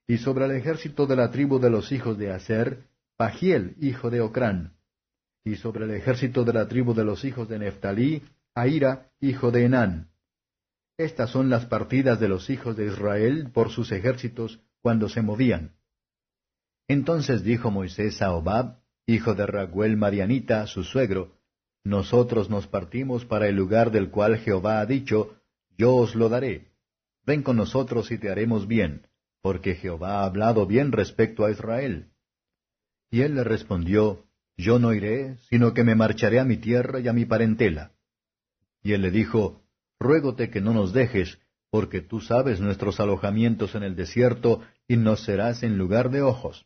Y 0.08 0.18
sobre 0.18 0.46
el 0.46 0.52
ejército 0.52 1.06
de 1.06 1.16
la 1.16 1.30
tribu 1.30 1.60
de 1.60 1.70
los 1.70 1.92
hijos 1.92 2.18
de 2.18 2.32
Aser, 2.32 2.88
Pagiel, 3.16 3.76
hijo 3.80 4.10
de 4.10 4.22
Ocrán 4.22 4.80
y 5.44 5.56
sobre 5.56 5.86
el 5.86 5.92
ejército 5.92 6.44
de 6.44 6.54
la 6.54 6.68
tribu 6.68 6.94
de 6.94 7.04
los 7.04 7.24
hijos 7.24 7.48
de 7.50 7.60
Neftalí, 7.60 8.24
Aira, 8.54 9.10
hijo 9.20 9.52
de 9.52 9.66
Enán. 9.66 10.10
Estas 10.98 11.30
son 11.32 11.50
las 11.50 11.66
partidas 11.66 12.20
de 12.20 12.28
los 12.28 12.50
hijos 12.50 12.76
de 12.76 12.88
Israel 12.88 13.50
por 13.54 13.70
sus 13.70 13.92
ejércitos 13.92 14.60
cuando 14.82 15.10
se 15.10 15.22
movían. 15.22 15.76
Entonces 16.88 17.44
dijo 17.44 17.72
Moisés 17.72 18.22
a 18.22 18.34
Obab, 18.34 18.80
hijo 19.06 19.36
de 19.36 19.46
Raguel 19.46 19.98
Marianita, 19.98 20.66
su 20.68 20.84
suegro, 20.84 21.38
Nosotros 21.84 22.50
nos 22.50 22.68
partimos 22.68 23.26
para 23.26 23.48
el 23.48 23.56
lugar 23.56 23.92
del 23.92 24.10
cual 24.10 24.38
Jehová 24.38 24.82
ha 24.82 24.86
dicho, 24.86 25.38
Yo 25.78 25.96
os 25.96 26.16
lo 26.16 26.30
daré. 26.30 26.68
Ven 27.26 27.42
con 27.42 27.58
nosotros 27.58 28.12
y 28.12 28.18
te 28.18 28.30
haremos 28.30 28.68
bien, 28.68 29.08
porque 29.42 29.76
Jehová 29.76 30.22
ha 30.22 30.26
hablado 30.26 30.66
bien 30.66 30.92
respecto 30.92 31.46
a 31.46 31.52
Israel. 31.52 32.12
Y 33.12 33.22
él 33.22 33.36
le 33.36 33.44
respondió, 33.44 34.26
yo 34.60 34.78
no 34.78 34.94
iré, 34.94 35.38
sino 35.50 35.74
que 35.74 35.86
me 35.86 35.96
marcharé 35.96 36.38
a 36.38 36.44
mi 36.44 36.58
tierra 36.58 37.00
y 37.00 37.08
a 37.08 37.14
mi 37.14 37.24
parentela. 37.24 37.94
Y 38.84 38.92
él 38.92 39.02
le 39.02 39.10
dijo, 39.10 39.64
Ruégote 40.00 40.50
que 40.50 40.60
no 40.60 40.74
nos 40.74 40.92
dejes, 40.92 41.40
porque 41.72 42.02
tú 42.02 42.20
sabes 42.20 42.60
nuestros 42.60 43.00
alojamientos 43.00 43.76
en 43.76 43.84
el 43.84 43.96
desierto, 43.96 44.62
y 44.88 44.98
nos 44.98 45.24
serás 45.24 45.64
en 45.64 45.78
lugar 45.78 46.10
de 46.10 46.22
ojos. 46.22 46.66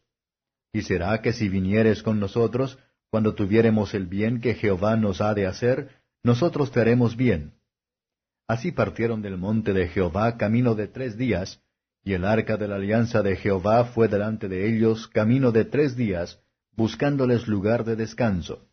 Y 0.71 0.83
será 0.83 1.21
que 1.21 1.33
si 1.33 1.49
vinieres 1.49 2.03
con 2.03 2.19
nosotros, 2.19 2.79
cuando 3.09 3.35
tuviéremos 3.35 3.93
el 3.93 4.07
bien 4.07 4.41
que 4.41 4.55
Jehová 4.55 4.95
nos 4.95 5.21
ha 5.21 5.33
de 5.33 5.45
hacer, 5.45 5.89
nosotros 6.23 6.71
te 6.71 6.79
haremos 6.79 7.15
bien. 7.15 7.53
Así 8.47 8.71
partieron 8.71 9.21
del 9.21 9.37
monte 9.37 9.73
de 9.73 9.87
Jehová 9.87 10.37
camino 10.37 10.73
de 10.73 10.87
tres 10.87 11.17
días, 11.17 11.61
y 12.03 12.13
el 12.13 12.25
arca 12.25 12.57
de 12.57 12.67
la 12.67 12.75
alianza 12.75 13.21
de 13.21 13.35
Jehová 13.35 13.85
fue 13.85 14.07
delante 14.07 14.47
de 14.47 14.67
ellos 14.67 15.07
camino 15.07 15.51
de 15.51 15.65
tres 15.65 15.95
días, 15.95 16.39
buscándoles 16.75 17.47
lugar 17.47 17.85
de 17.85 17.95
descanso. 17.95 18.67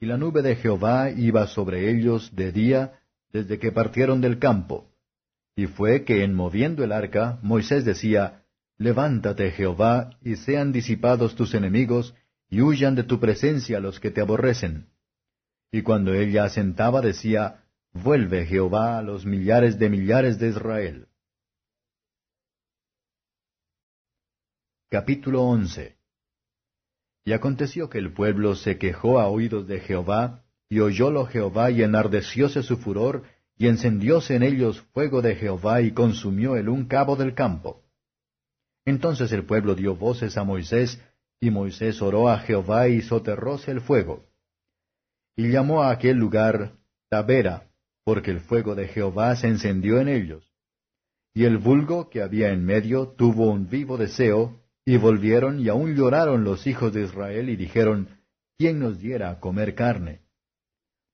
Y 0.00 0.06
la 0.06 0.16
nube 0.16 0.42
de 0.42 0.56
Jehová 0.56 1.10
iba 1.10 1.46
sobre 1.46 1.90
ellos 1.90 2.34
de 2.34 2.52
día 2.52 3.00
desde 3.32 3.58
que 3.58 3.70
partieron 3.70 4.20
del 4.20 4.38
campo. 4.38 4.91
Y 5.54 5.66
fue 5.66 6.04
que 6.04 6.24
en 6.24 6.34
moviendo 6.34 6.82
el 6.84 6.92
arca, 6.92 7.38
Moisés 7.42 7.84
decía, 7.84 8.44
Levántate, 8.78 9.50
Jehová, 9.50 10.18
y 10.22 10.36
sean 10.36 10.72
disipados 10.72 11.34
tus 11.36 11.54
enemigos, 11.54 12.14
y 12.48 12.60
huyan 12.60 12.94
de 12.94 13.04
tu 13.04 13.20
presencia 13.20 13.80
los 13.80 14.00
que 14.00 14.10
te 14.10 14.20
aborrecen. 14.20 14.88
Y 15.70 15.82
cuando 15.82 16.14
ella 16.14 16.44
asentaba 16.44 17.00
decía, 17.00 17.64
Vuelve, 17.92 18.46
Jehová, 18.46 18.98
a 18.98 19.02
los 19.02 19.26
millares 19.26 19.78
de 19.78 19.90
millares 19.90 20.38
de 20.38 20.48
Israel. 20.48 21.08
Capítulo 24.88 25.42
11 25.42 26.02
y 27.24 27.32
aconteció 27.32 27.88
que 27.88 27.98
el 27.98 28.12
pueblo 28.12 28.56
se 28.56 28.78
quejó 28.78 29.20
a 29.20 29.28
oídos 29.28 29.66
de 29.66 29.80
Jehová, 29.80 30.44
y 30.68 30.80
oyólo 30.80 31.26
Jehová 31.26 31.70
y 31.70 31.82
enardecióse 31.82 32.62
su 32.62 32.78
furor, 32.78 33.24
y 33.62 33.68
encendióse 33.68 34.34
en 34.34 34.42
ellos 34.42 34.80
fuego 34.92 35.22
de 35.22 35.36
Jehová 35.36 35.82
y 35.82 35.92
consumió 35.92 36.56
el 36.56 36.68
un 36.68 36.86
cabo 36.86 37.14
del 37.14 37.32
campo. 37.32 37.84
Entonces 38.84 39.30
el 39.30 39.44
pueblo 39.44 39.76
dio 39.76 39.94
voces 39.94 40.36
a 40.36 40.42
Moisés, 40.42 41.00
y 41.40 41.52
Moisés 41.52 42.02
oró 42.02 42.28
a 42.28 42.40
Jehová 42.40 42.88
y 42.88 43.02
soterróse 43.02 43.70
el 43.70 43.80
fuego. 43.80 44.26
Y 45.36 45.52
llamó 45.52 45.84
a 45.84 45.92
aquel 45.92 46.16
lugar 46.16 46.72
Tabera, 47.08 47.70
porque 48.02 48.32
el 48.32 48.40
fuego 48.40 48.74
de 48.74 48.88
Jehová 48.88 49.36
se 49.36 49.46
encendió 49.46 50.00
en 50.00 50.08
ellos. 50.08 50.52
Y 51.32 51.44
el 51.44 51.58
vulgo 51.58 52.10
que 52.10 52.20
había 52.20 52.48
en 52.48 52.64
medio 52.64 53.10
tuvo 53.16 53.48
un 53.48 53.68
vivo 53.68 53.96
deseo, 53.96 54.60
y 54.84 54.96
volvieron 54.96 55.60
y 55.60 55.68
aún 55.68 55.94
lloraron 55.94 56.42
los 56.42 56.66
hijos 56.66 56.92
de 56.92 57.04
Israel 57.04 57.48
y 57.48 57.54
dijeron, 57.54 58.08
¿quién 58.58 58.80
nos 58.80 58.98
diera 58.98 59.30
a 59.30 59.38
comer 59.38 59.76
carne? 59.76 60.21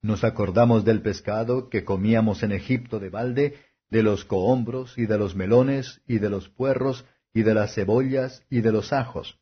Nos 0.00 0.22
acordamos 0.22 0.84
del 0.84 1.02
pescado 1.02 1.68
que 1.68 1.84
comíamos 1.84 2.42
en 2.42 2.52
Egipto 2.52 3.00
de 3.00 3.10
balde, 3.10 3.56
de 3.90 4.02
los 4.02 4.24
cohombros 4.24 4.96
y 4.96 5.06
de 5.06 5.18
los 5.18 5.34
melones 5.34 6.00
y 6.06 6.18
de 6.18 6.30
los 6.30 6.48
puerros 6.48 7.04
y 7.32 7.42
de 7.42 7.54
las 7.54 7.74
cebollas 7.74 8.44
y 8.50 8.60
de 8.60 8.72
los 8.72 8.92
ajos. 8.92 9.38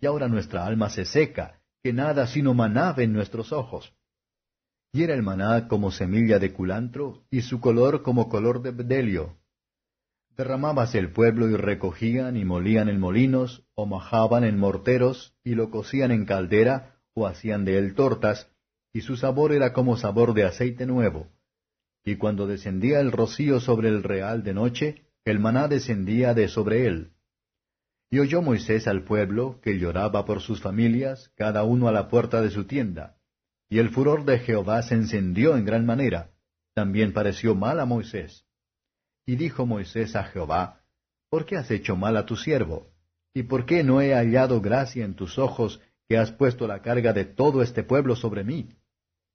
Y 0.00 0.06
ahora 0.06 0.28
nuestra 0.28 0.66
alma 0.66 0.90
se 0.90 1.04
seca, 1.04 1.60
que 1.82 1.92
nada 1.92 2.26
sino 2.26 2.54
maná 2.54 2.94
en 2.98 3.12
nuestros 3.12 3.52
ojos. 3.52 3.92
Y 4.92 5.02
era 5.02 5.14
el 5.14 5.22
maná 5.22 5.68
como 5.68 5.90
semilla 5.90 6.38
de 6.38 6.52
culantro, 6.52 7.24
y 7.30 7.42
su 7.42 7.60
color 7.60 8.02
como 8.02 8.28
color 8.28 8.62
de 8.62 8.70
bdelio. 8.70 9.38
Derramábase 10.36 10.98
el 10.98 11.12
pueblo 11.12 11.48
y 11.48 11.56
recogían 11.56 12.36
y 12.36 12.44
molían 12.44 12.88
en 12.88 13.00
molinos, 13.00 13.64
o 13.74 13.86
majaban 13.86 14.44
en 14.44 14.58
morteros, 14.58 15.34
y 15.44 15.54
lo 15.54 15.70
cocían 15.70 16.10
en 16.10 16.26
caldera, 16.26 17.00
o 17.14 17.26
hacían 17.26 17.64
de 17.64 17.78
él 17.78 17.94
tortas, 17.94 18.48
y 18.94 19.00
su 19.00 19.16
sabor 19.16 19.52
era 19.52 19.72
como 19.72 19.96
sabor 19.96 20.32
de 20.34 20.44
aceite 20.44 20.86
nuevo. 20.86 21.28
Y 22.04 22.14
cuando 22.14 22.46
descendía 22.46 23.00
el 23.00 23.10
rocío 23.10 23.58
sobre 23.58 23.88
el 23.88 24.04
real 24.04 24.44
de 24.44 24.54
noche, 24.54 25.02
el 25.24 25.40
maná 25.40 25.66
descendía 25.66 26.32
de 26.32 26.46
sobre 26.46 26.86
él. 26.86 27.10
Y 28.08 28.20
oyó 28.20 28.40
Moisés 28.40 28.86
al 28.86 29.02
pueblo, 29.02 29.58
que 29.62 29.80
lloraba 29.80 30.24
por 30.24 30.40
sus 30.40 30.62
familias, 30.62 31.32
cada 31.34 31.64
uno 31.64 31.88
a 31.88 31.92
la 31.92 32.08
puerta 32.08 32.40
de 32.40 32.50
su 32.50 32.66
tienda. 32.66 33.16
Y 33.68 33.80
el 33.80 33.90
furor 33.90 34.24
de 34.24 34.38
Jehová 34.38 34.80
se 34.82 34.94
encendió 34.94 35.56
en 35.56 35.64
gran 35.64 35.84
manera. 35.84 36.30
También 36.72 37.12
pareció 37.12 37.56
mal 37.56 37.80
a 37.80 37.86
Moisés. 37.86 38.46
Y 39.26 39.34
dijo 39.34 39.66
Moisés 39.66 40.14
a 40.14 40.22
Jehová, 40.24 40.82
¿Por 41.30 41.46
qué 41.46 41.56
has 41.56 41.68
hecho 41.72 41.96
mal 41.96 42.16
a 42.16 42.26
tu 42.26 42.36
siervo? 42.36 42.92
¿Y 43.32 43.42
por 43.42 43.66
qué 43.66 43.82
no 43.82 44.00
he 44.00 44.14
hallado 44.14 44.60
gracia 44.60 45.04
en 45.04 45.14
tus 45.14 45.36
ojos 45.36 45.80
que 46.08 46.16
has 46.16 46.30
puesto 46.30 46.68
la 46.68 46.80
carga 46.80 47.12
de 47.12 47.24
todo 47.24 47.60
este 47.60 47.82
pueblo 47.82 48.14
sobre 48.14 48.44
mí? 48.44 48.68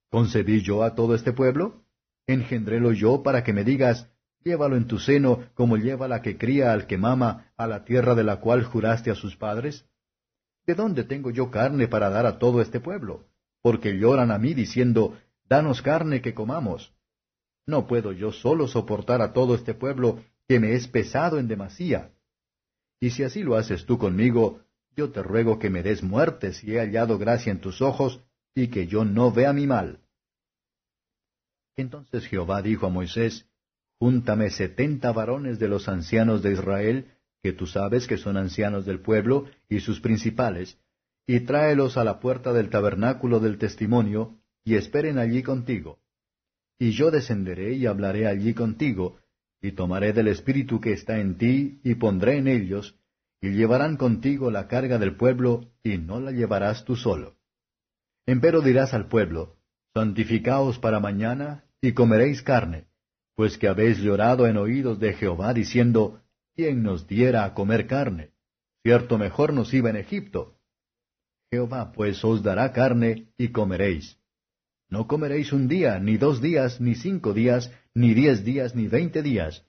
¿Concebí 0.09 0.61
yo 0.61 0.83
a 0.83 0.95
todo 0.95 1.15
este 1.15 1.33
pueblo? 1.33 1.83
¿Engendrélo 2.27 2.91
yo 2.93 3.23
para 3.23 3.43
que 3.43 3.53
me 3.53 3.63
digas, 3.63 4.09
llévalo 4.43 4.75
en 4.75 4.87
tu 4.87 4.99
seno 4.99 5.43
como 5.53 5.77
lleva 5.77 6.07
la 6.07 6.21
que 6.21 6.37
cría 6.37 6.73
al 6.73 6.87
que 6.87 6.97
mama 6.97 7.51
a 7.57 7.67
la 7.67 7.85
tierra 7.85 8.15
de 8.15 8.23
la 8.23 8.37
cual 8.37 8.63
juraste 8.63 9.11
a 9.11 9.15
sus 9.15 9.35
padres? 9.35 9.85
¿De 10.65 10.75
dónde 10.75 11.03
tengo 11.03 11.31
yo 11.31 11.49
carne 11.49 11.87
para 11.87 12.09
dar 12.09 12.25
a 12.25 12.39
todo 12.39 12.61
este 12.61 12.79
pueblo? 12.79 13.25
Porque 13.61 13.97
lloran 13.97 14.31
a 14.31 14.37
mí 14.37 14.53
diciendo, 14.53 15.17
Danos 15.49 15.81
carne 15.81 16.21
que 16.21 16.35
comamos. 16.35 16.93
No 17.65 17.87
puedo 17.87 18.11
yo 18.11 18.31
solo 18.31 18.67
soportar 18.67 19.23
a 19.23 19.33
todo 19.33 19.55
este 19.55 19.73
pueblo 19.73 20.23
que 20.47 20.59
me 20.59 20.73
es 20.73 20.87
pesado 20.87 21.39
en 21.39 21.47
demasía. 21.47 22.11
Y 22.99 23.09
si 23.11 23.23
así 23.23 23.41
lo 23.41 23.55
haces 23.55 23.85
tú 23.85 23.97
conmigo, 23.97 24.61
yo 24.95 25.11
te 25.11 25.23
ruego 25.23 25.57
que 25.57 25.71
me 25.71 25.81
des 25.81 26.03
muerte 26.03 26.53
si 26.53 26.75
he 26.75 26.79
hallado 26.79 27.17
gracia 27.17 27.51
en 27.51 27.61
tus 27.61 27.81
ojos, 27.81 28.21
y 28.61 28.67
que 28.67 28.87
yo 28.87 29.05
no 29.05 29.31
vea 29.31 29.53
mi 29.53 29.67
mal. 29.67 29.99
Entonces 31.75 32.25
Jehová 32.27 32.61
dijo 32.61 32.85
a 32.85 32.89
Moisés, 32.89 33.47
Júntame 33.99 34.49
setenta 34.49 35.11
varones 35.11 35.59
de 35.59 35.67
los 35.67 35.89
ancianos 35.89 36.41
de 36.41 36.53
Israel, 36.53 37.11
que 37.41 37.53
tú 37.53 37.67
sabes 37.67 38.07
que 38.07 38.17
son 38.17 38.37
ancianos 38.37 38.85
del 38.85 38.99
pueblo, 38.99 39.45
y 39.67 39.79
sus 39.79 39.99
principales, 39.99 40.77
y 41.27 41.41
tráelos 41.41 41.97
a 41.97 42.03
la 42.03 42.19
puerta 42.19 42.53
del 42.53 42.69
tabernáculo 42.69 43.39
del 43.39 43.57
testimonio, 43.57 44.39
y 44.63 44.75
esperen 44.75 45.17
allí 45.17 45.43
contigo 45.43 45.99
y 46.79 46.91
yo 46.91 47.11
descenderé 47.11 47.73
y 47.73 47.85
hablaré 47.85 48.25
allí 48.25 48.53
contigo, 48.53 49.19
y 49.61 49.73
tomaré 49.73 50.13
del 50.13 50.29
espíritu 50.29 50.79
que 50.79 50.93
está 50.93 51.19
en 51.19 51.37
ti, 51.37 51.81
y 51.83 51.95
pondré 51.95 52.37
en 52.37 52.47
ellos, 52.47 52.95
y 53.41 53.49
llevarán 53.49 53.97
contigo 53.97 54.49
la 54.49 54.67
carga 54.67 54.97
del 54.97 55.17
pueblo, 55.17 55.69
y 55.83 55.97
no 55.97 56.21
la 56.21 56.31
llevarás 56.31 56.85
tú 56.85 56.95
solo. 56.95 57.35
Empero 58.29 58.61
dirás 58.61 58.93
al 58.93 59.07
pueblo, 59.07 59.55
Santificaos 59.95 60.77
para 60.77 60.99
mañana, 60.99 61.63
y 61.81 61.93
comeréis 61.93 62.43
carne, 62.43 62.85
pues 63.35 63.57
que 63.57 63.67
habéis 63.67 63.97
llorado 63.97 64.45
en 64.45 64.55
oídos 64.57 64.99
de 64.99 65.13
Jehová, 65.13 65.51
diciendo, 65.51 66.21
¿quién 66.55 66.83
nos 66.83 67.07
diera 67.07 67.43
a 67.43 67.55
comer 67.55 67.87
carne? 67.87 68.29
Cierto 68.83 69.17
mejor 69.17 69.51
nos 69.51 69.73
iba 69.73 69.89
en 69.89 69.95
Egipto. 69.95 70.59
Jehová 71.51 71.91
pues 71.91 72.23
os 72.23 72.43
dará 72.43 72.71
carne, 72.71 73.33
y 73.35 73.47
comeréis. 73.47 74.19
No 74.89 75.07
comeréis 75.07 75.51
un 75.51 75.67
día, 75.67 75.97
ni 75.97 76.17
dos 76.17 76.39
días, 76.39 76.79
ni 76.79 76.93
cinco 76.93 77.33
días, 77.33 77.73
ni 77.95 78.13
diez 78.13 78.45
días, 78.45 78.75
ni 78.75 78.87
veinte 78.87 79.23
días, 79.23 79.65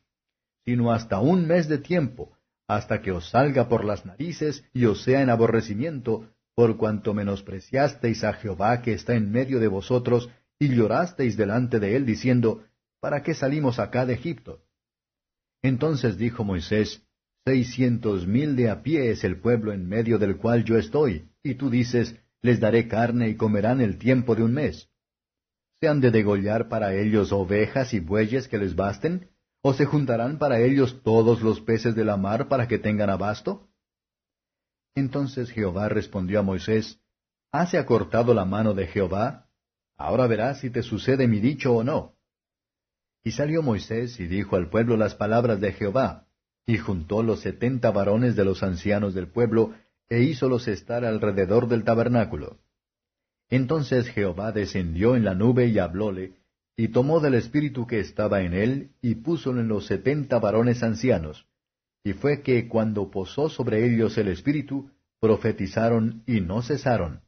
sino 0.66 0.92
hasta 0.92 1.18
un 1.18 1.46
mes 1.46 1.66
de 1.66 1.78
tiempo, 1.78 2.36
hasta 2.68 3.00
que 3.00 3.10
os 3.10 3.30
salga 3.30 3.70
por 3.70 3.86
las 3.86 4.04
narices 4.04 4.62
y 4.74 4.84
os 4.84 5.02
sea 5.02 5.22
en 5.22 5.30
aborrecimiento, 5.30 6.28
por 6.60 6.76
cuanto 6.76 7.14
menospreciasteis 7.14 8.22
a 8.22 8.34
Jehová 8.34 8.82
que 8.82 8.92
está 8.92 9.14
en 9.14 9.32
medio 9.32 9.60
de 9.60 9.66
vosotros, 9.66 10.28
y 10.58 10.68
llorasteis 10.68 11.34
delante 11.34 11.80
de 11.80 11.96
él, 11.96 12.04
diciendo, 12.04 12.64
¿Para 13.00 13.22
qué 13.22 13.32
salimos 13.32 13.78
acá 13.78 14.04
de 14.04 14.12
Egipto? 14.12 14.60
Entonces 15.62 16.18
dijo 16.18 16.44
Moisés, 16.44 17.02
Seiscientos 17.46 18.26
mil 18.26 18.56
de 18.56 18.68
a 18.68 18.82
pie 18.82 19.10
es 19.10 19.24
el 19.24 19.40
pueblo 19.40 19.72
en 19.72 19.88
medio 19.88 20.18
del 20.18 20.36
cual 20.36 20.64
yo 20.64 20.76
estoy, 20.76 21.30
y 21.42 21.54
tú 21.54 21.70
dices, 21.70 22.14
Les 22.42 22.60
daré 22.60 22.88
carne 22.88 23.30
y 23.30 23.36
comerán 23.36 23.80
el 23.80 23.96
tiempo 23.96 24.34
de 24.34 24.42
un 24.42 24.52
mes. 24.52 24.90
¿Se 25.80 25.88
han 25.88 26.02
de 26.02 26.10
degollar 26.10 26.68
para 26.68 26.94
ellos 26.94 27.32
ovejas 27.32 27.94
y 27.94 28.00
bueyes 28.00 28.48
que 28.48 28.58
les 28.58 28.76
basten? 28.76 29.30
¿O 29.62 29.72
se 29.72 29.86
juntarán 29.86 30.36
para 30.36 30.60
ellos 30.60 31.00
todos 31.02 31.40
los 31.40 31.62
peces 31.62 31.94
de 31.94 32.04
la 32.04 32.18
mar 32.18 32.48
para 32.48 32.68
que 32.68 32.78
tengan 32.78 33.08
abasto? 33.08 33.69
Entonces 34.94 35.50
Jehová 35.50 35.88
respondió 35.88 36.40
a 36.40 36.42
Moisés, 36.42 37.00
¿Hase 37.52 37.78
acortado 37.78 38.34
la 38.34 38.44
mano 38.44 38.74
de 38.74 38.86
Jehová? 38.86 39.48
Ahora 39.96 40.26
verás 40.26 40.60
si 40.60 40.70
te 40.70 40.82
sucede 40.82 41.26
mi 41.26 41.40
dicho 41.40 41.74
o 41.74 41.84
no. 41.84 42.16
Y 43.22 43.32
salió 43.32 43.62
Moisés 43.62 44.18
y 44.20 44.26
dijo 44.26 44.56
al 44.56 44.70
pueblo 44.70 44.96
las 44.96 45.14
palabras 45.14 45.60
de 45.60 45.72
Jehová, 45.72 46.26
y 46.64 46.78
juntó 46.78 47.22
los 47.22 47.40
setenta 47.40 47.90
varones 47.90 48.36
de 48.36 48.44
los 48.44 48.62
ancianos 48.62 49.14
del 49.14 49.28
pueblo, 49.28 49.74
e 50.08 50.22
hízolos 50.22 50.68
estar 50.68 51.04
alrededor 51.04 51.68
del 51.68 51.84
tabernáculo. 51.84 52.58
Entonces 53.48 54.08
Jehová 54.08 54.52
descendió 54.52 55.16
en 55.16 55.24
la 55.24 55.34
nube 55.34 55.66
y 55.66 55.78
hablóle, 55.78 56.36
y 56.76 56.88
tomó 56.88 57.20
del 57.20 57.34
espíritu 57.34 57.86
que 57.86 58.00
estaba 58.00 58.42
en 58.42 58.54
él, 58.54 58.92
y 59.02 59.16
púsolo 59.16 59.60
en 59.60 59.68
los 59.68 59.86
setenta 59.86 60.38
varones 60.38 60.82
ancianos. 60.82 61.46
Y 62.02 62.14
fue 62.14 62.42
que 62.42 62.68
cuando 62.68 63.10
posó 63.10 63.48
sobre 63.48 63.84
ellos 63.84 64.16
el 64.18 64.28
espíritu, 64.28 64.90
profetizaron 65.20 66.22
y 66.26 66.40
no 66.40 66.62
cesaron. 66.62 67.20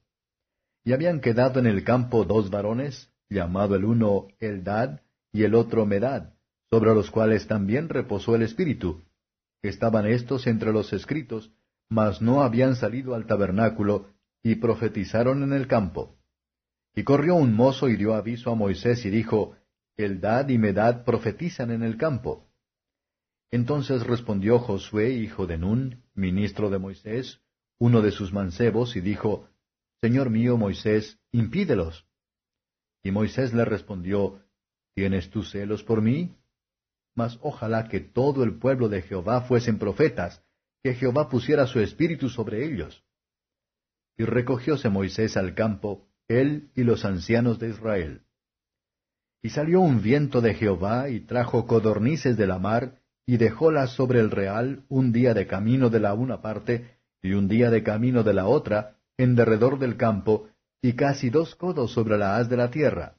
Y 0.84 0.92
habían 0.92 1.20
quedado 1.20 1.60
en 1.60 1.66
el 1.66 1.84
campo 1.84 2.24
dos 2.24 2.50
varones, 2.50 3.10
llamado 3.28 3.76
el 3.76 3.84
uno 3.84 4.28
Eldad 4.40 5.00
y 5.32 5.44
el 5.44 5.54
otro 5.54 5.86
Medad, 5.86 6.34
sobre 6.70 6.94
los 6.94 7.10
cuales 7.10 7.46
también 7.46 7.88
reposó 7.88 8.34
el 8.34 8.42
espíritu. 8.42 9.02
Estaban 9.62 10.06
estos 10.06 10.46
entre 10.46 10.72
los 10.72 10.92
escritos, 10.92 11.52
mas 11.88 12.22
no 12.22 12.42
habían 12.42 12.74
salido 12.74 13.14
al 13.14 13.26
tabernáculo, 13.26 14.08
y 14.42 14.56
profetizaron 14.56 15.42
en 15.42 15.52
el 15.52 15.68
campo. 15.68 16.16
Y 16.94 17.04
corrió 17.04 17.36
un 17.36 17.54
mozo 17.54 17.88
y 17.88 17.96
dio 17.96 18.14
aviso 18.14 18.50
a 18.50 18.54
Moisés 18.54 19.04
y 19.04 19.10
dijo, 19.10 19.54
Eldad 19.96 20.48
y 20.48 20.58
Medad 20.58 21.04
profetizan 21.04 21.70
en 21.70 21.82
el 21.82 21.96
campo. 21.96 22.48
Entonces 23.52 24.04
respondió 24.06 24.58
Josué, 24.58 25.10
hijo 25.10 25.46
de 25.46 25.58
Nun, 25.58 26.02
ministro 26.14 26.70
de 26.70 26.78
Moisés, 26.78 27.42
uno 27.78 28.00
de 28.00 28.10
sus 28.10 28.32
mancebos, 28.32 28.96
y 28.96 29.00
dijo, 29.00 29.46
Señor 30.00 30.30
mío 30.30 30.56
Moisés, 30.56 31.20
impídelos. 31.32 32.06
Y 33.04 33.10
Moisés 33.10 33.52
le 33.52 33.66
respondió, 33.66 34.42
¿Tienes 34.94 35.30
tú 35.30 35.42
celos 35.42 35.84
por 35.84 36.00
mí? 36.00 36.34
Mas 37.14 37.38
ojalá 37.42 37.88
que 37.88 38.00
todo 38.00 38.42
el 38.42 38.58
pueblo 38.58 38.88
de 38.88 39.02
Jehová 39.02 39.42
fuesen 39.42 39.78
profetas, 39.78 40.42
que 40.82 40.94
Jehová 40.94 41.28
pusiera 41.28 41.66
su 41.66 41.80
espíritu 41.80 42.30
sobre 42.30 42.64
ellos. 42.64 43.04
Y 44.16 44.24
recogióse 44.24 44.88
Moisés 44.88 45.36
al 45.36 45.54
campo, 45.54 46.08
él 46.26 46.70
y 46.74 46.84
los 46.84 47.04
ancianos 47.04 47.58
de 47.58 47.68
Israel. 47.68 48.22
Y 49.42 49.50
salió 49.50 49.80
un 49.80 50.00
viento 50.00 50.40
de 50.40 50.54
Jehová 50.54 51.10
y 51.10 51.20
trajo 51.20 51.66
codornices 51.66 52.38
de 52.38 52.46
la 52.46 52.58
mar, 52.58 53.01
y 53.26 53.36
dejólas 53.36 53.90
sobre 53.90 54.20
el 54.20 54.30
real 54.30 54.84
un 54.88 55.12
día 55.12 55.34
de 55.34 55.46
camino 55.46 55.90
de 55.90 56.00
la 56.00 56.14
una 56.14 56.42
parte, 56.42 56.98
y 57.22 57.32
un 57.32 57.48
día 57.48 57.70
de 57.70 57.82
camino 57.82 58.22
de 58.22 58.34
la 58.34 58.46
otra, 58.46 58.96
en 59.16 59.36
derredor 59.36 59.78
del 59.78 59.96
campo, 59.96 60.48
y 60.82 60.94
casi 60.94 61.30
dos 61.30 61.54
codos 61.54 61.92
sobre 61.92 62.18
la 62.18 62.36
haz 62.36 62.48
de 62.48 62.56
la 62.56 62.70
tierra. 62.70 63.16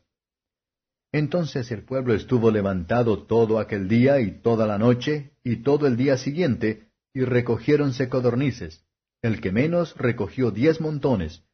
Entonces 1.14 1.72
el 1.72 1.84
pueblo 1.84 2.14
estuvo 2.14 2.52
levantado 2.52 3.26
todo 3.26 3.60
aquel 3.60 3.88
día 3.88 4.20
y 4.20 4.42
toda 4.42 4.68
la 4.68 4.78
noche, 4.78 5.34
y 5.44 5.58
todo 5.58 5.88
el 5.88 5.96
día 5.96 6.18
siguiente, 6.18 6.90
y 7.14 7.22
recogiéronse 7.22 8.10
codornices. 8.10 8.84
El 9.22 9.40
que 9.40 9.52
menos 9.52 9.96
recogió 9.96 10.52
diez 10.52 10.82
montones, 10.82 11.46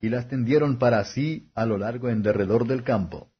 y 0.00 0.10
las 0.10 0.28
tendieron 0.28 0.78
para 0.78 1.04
sí 1.04 1.50
a 1.54 1.66
lo 1.66 1.78
largo 1.78 2.08
en 2.08 2.22
derredor 2.22 2.66
del 2.66 2.84
campo. 2.84 3.32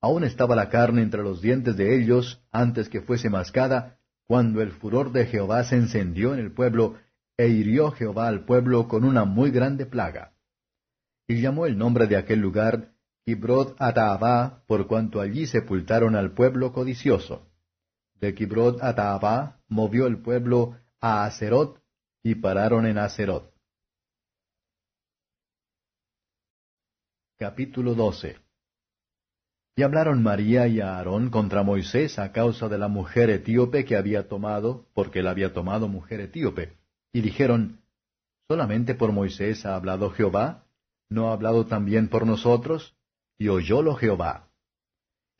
Aún 0.00 0.24
estaba 0.24 0.54
la 0.56 0.68
carne 0.68 1.02
entre 1.02 1.22
los 1.22 1.40
dientes 1.40 1.76
de 1.76 1.96
ellos 1.96 2.42
antes 2.52 2.88
que 2.88 3.00
fuese 3.00 3.30
mascada, 3.30 3.98
cuando 4.26 4.60
el 4.60 4.72
furor 4.72 5.12
de 5.12 5.26
Jehová 5.26 5.64
se 5.64 5.76
encendió 5.76 6.34
en 6.34 6.40
el 6.40 6.52
pueblo, 6.52 6.96
e 7.36 7.48
hirió 7.48 7.90
Jehová 7.92 8.28
al 8.28 8.44
pueblo 8.44 8.88
con 8.88 9.04
una 9.04 9.24
muy 9.24 9.50
grande 9.50 9.86
plaga. 9.86 10.32
Y 11.28 11.40
llamó 11.40 11.66
el 11.66 11.76
nombre 11.76 12.06
de 12.06 12.16
aquel 12.16 12.40
lugar 12.40 12.94
Kibrod 13.24 13.74
Ataabá, 13.78 14.64
por 14.66 14.86
cuanto 14.86 15.20
allí 15.20 15.46
sepultaron 15.46 16.16
al 16.16 16.32
pueblo 16.32 16.72
codicioso. 16.72 17.48
De 18.14 18.34
Kibrod 18.34 18.82
Ataabá 18.82 19.60
movió 19.68 20.06
el 20.06 20.22
pueblo 20.22 20.76
a 21.00 21.24
Acerot, 21.24 21.82
y 22.22 22.36
pararon 22.36 22.86
en 22.86 22.98
Acerot. 22.98 23.52
Capítulo 27.38 27.94
12 27.94 28.45
Y 29.76 29.82
hablaron 29.82 30.22
María 30.22 30.66
y 30.66 30.80
Aarón 30.80 31.30
contra 31.30 31.62
Moisés 31.62 32.18
a 32.18 32.32
causa 32.32 32.68
de 32.68 32.78
la 32.78 32.88
mujer 32.88 33.30
etíope 33.30 33.84
que 33.84 33.96
había 33.96 34.26
tomado, 34.26 34.86
porque 34.94 35.20
él 35.20 35.28
había 35.28 35.52
tomado 35.52 35.86
mujer 35.86 36.20
etíope. 36.20 36.72
Y 37.12 37.20
dijeron, 37.20 37.82
¿Solamente 38.48 38.94
por 38.94 39.12
Moisés 39.12 39.66
ha 39.66 39.76
hablado 39.76 40.10
Jehová? 40.10 40.64
¿No 41.08 41.28
ha 41.28 41.34
hablado 41.34 41.66
también 41.66 42.08
por 42.08 42.26
nosotros? 42.26 42.96
y 43.38 43.48
oyólo 43.48 43.94
Jehová. 43.94 44.48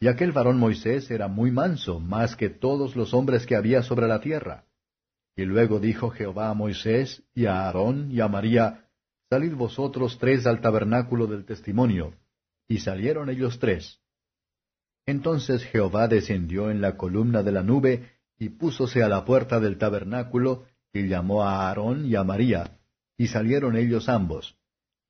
Y 0.00 0.08
aquel 0.08 0.32
varón 0.32 0.58
Moisés 0.58 1.10
era 1.10 1.28
muy 1.28 1.50
manso, 1.50 2.00
más 2.00 2.36
que 2.36 2.50
todos 2.50 2.96
los 2.96 3.14
hombres 3.14 3.46
que 3.46 3.56
había 3.56 3.82
sobre 3.82 4.06
la 4.06 4.20
tierra. 4.20 4.64
Y 5.34 5.44
luego 5.44 5.80
dijo 5.80 6.10
Jehová 6.10 6.50
a 6.50 6.54
Moisés, 6.54 7.22
y 7.34 7.46
a 7.46 7.66
Aarón, 7.66 8.10
y 8.10 8.20
a 8.20 8.28
María, 8.28 8.82
Salid 9.28 9.54
vosotros 9.54 10.18
tres 10.18 10.46
al 10.46 10.60
tabernáculo 10.60 11.26
del 11.26 11.44
testimonio. 11.44 12.14
Y 12.68 12.78
salieron 12.78 13.28
ellos 13.28 13.58
tres. 13.58 14.00
Entonces 15.06 15.64
Jehová 15.64 16.08
descendió 16.08 16.70
en 16.70 16.80
la 16.80 16.96
columna 16.96 17.42
de 17.42 17.52
la 17.52 17.62
nube, 17.62 18.10
y 18.38 18.50
púsose 18.50 19.02
a 19.02 19.08
la 19.08 19.24
puerta 19.24 19.60
del 19.60 19.78
tabernáculo, 19.78 20.66
y 20.92 21.06
llamó 21.08 21.44
a 21.44 21.68
Aarón 21.68 22.04
y 22.06 22.16
a 22.16 22.24
María, 22.24 22.78
y 23.16 23.28
salieron 23.28 23.76
ellos 23.76 24.08
ambos. 24.08 24.56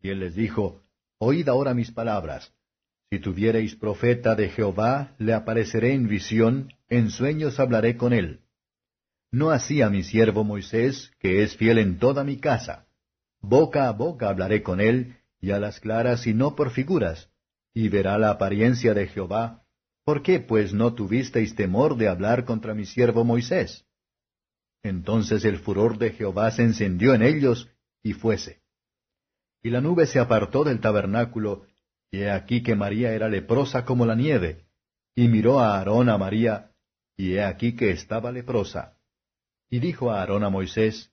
Y 0.00 0.10
él 0.10 0.20
les 0.20 0.34
dijo, 0.34 0.82
Oíd 1.18 1.48
ahora 1.48 1.74
mis 1.74 1.90
palabras. 1.90 2.52
Si 3.10 3.18
tuviereis 3.18 3.74
profeta 3.74 4.34
de 4.34 4.50
Jehová, 4.50 5.14
le 5.18 5.32
apareceré 5.32 5.94
en 5.94 6.08
visión, 6.08 6.72
en 6.88 7.10
sueños 7.10 7.58
hablaré 7.58 7.96
con 7.96 8.12
él. 8.12 8.40
No 9.30 9.50
así 9.50 9.80
a 9.80 9.90
mi 9.90 10.02
siervo 10.02 10.44
Moisés, 10.44 11.12
que 11.18 11.42
es 11.42 11.56
fiel 11.56 11.78
en 11.78 11.98
toda 11.98 12.22
mi 12.22 12.36
casa. 12.38 12.86
Boca 13.40 13.88
a 13.88 13.92
boca 13.92 14.28
hablaré 14.28 14.62
con 14.62 14.80
él, 14.80 15.16
y 15.40 15.52
a 15.52 15.60
las 15.60 15.80
claras 15.80 16.26
y 16.26 16.34
no 16.34 16.54
por 16.54 16.70
figuras, 16.70 17.30
y 17.72 17.88
verá 17.88 18.18
la 18.18 18.30
apariencia 18.30 18.92
de 18.94 19.06
Jehová. 19.06 19.65
¿Por 20.06 20.22
qué 20.22 20.38
pues 20.38 20.72
no 20.72 20.94
tuvisteis 20.94 21.56
temor 21.56 21.96
de 21.96 22.06
hablar 22.06 22.44
contra 22.44 22.74
mi 22.74 22.86
siervo 22.86 23.24
Moisés? 23.24 23.84
Entonces 24.84 25.44
el 25.44 25.58
furor 25.58 25.98
de 25.98 26.12
Jehová 26.12 26.52
se 26.52 26.62
encendió 26.62 27.12
en 27.12 27.22
ellos, 27.22 27.68
y 28.04 28.12
fuese. 28.12 28.62
Y 29.64 29.70
la 29.70 29.80
nube 29.80 30.06
se 30.06 30.20
apartó 30.20 30.62
del 30.62 30.78
tabernáculo, 30.78 31.66
y 32.12 32.18
he 32.18 32.30
aquí 32.30 32.62
que 32.62 32.76
María 32.76 33.14
era 33.14 33.28
leprosa 33.28 33.84
como 33.84 34.06
la 34.06 34.14
nieve. 34.14 34.68
Y 35.16 35.26
miró 35.26 35.58
a 35.58 35.76
Aarón 35.76 36.08
a 36.08 36.16
María, 36.16 36.70
y 37.16 37.32
he 37.32 37.42
aquí 37.42 37.74
que 37.74 37.90
estaba 37.90 38.30
leprosa. 38.30 38.98
Y 39.68 39.80
dijo 39.80 40.12
a 40.12 40.20
Aarón 40.20 40.44
a 40.44 40.50
Moisés, 40.50 41.10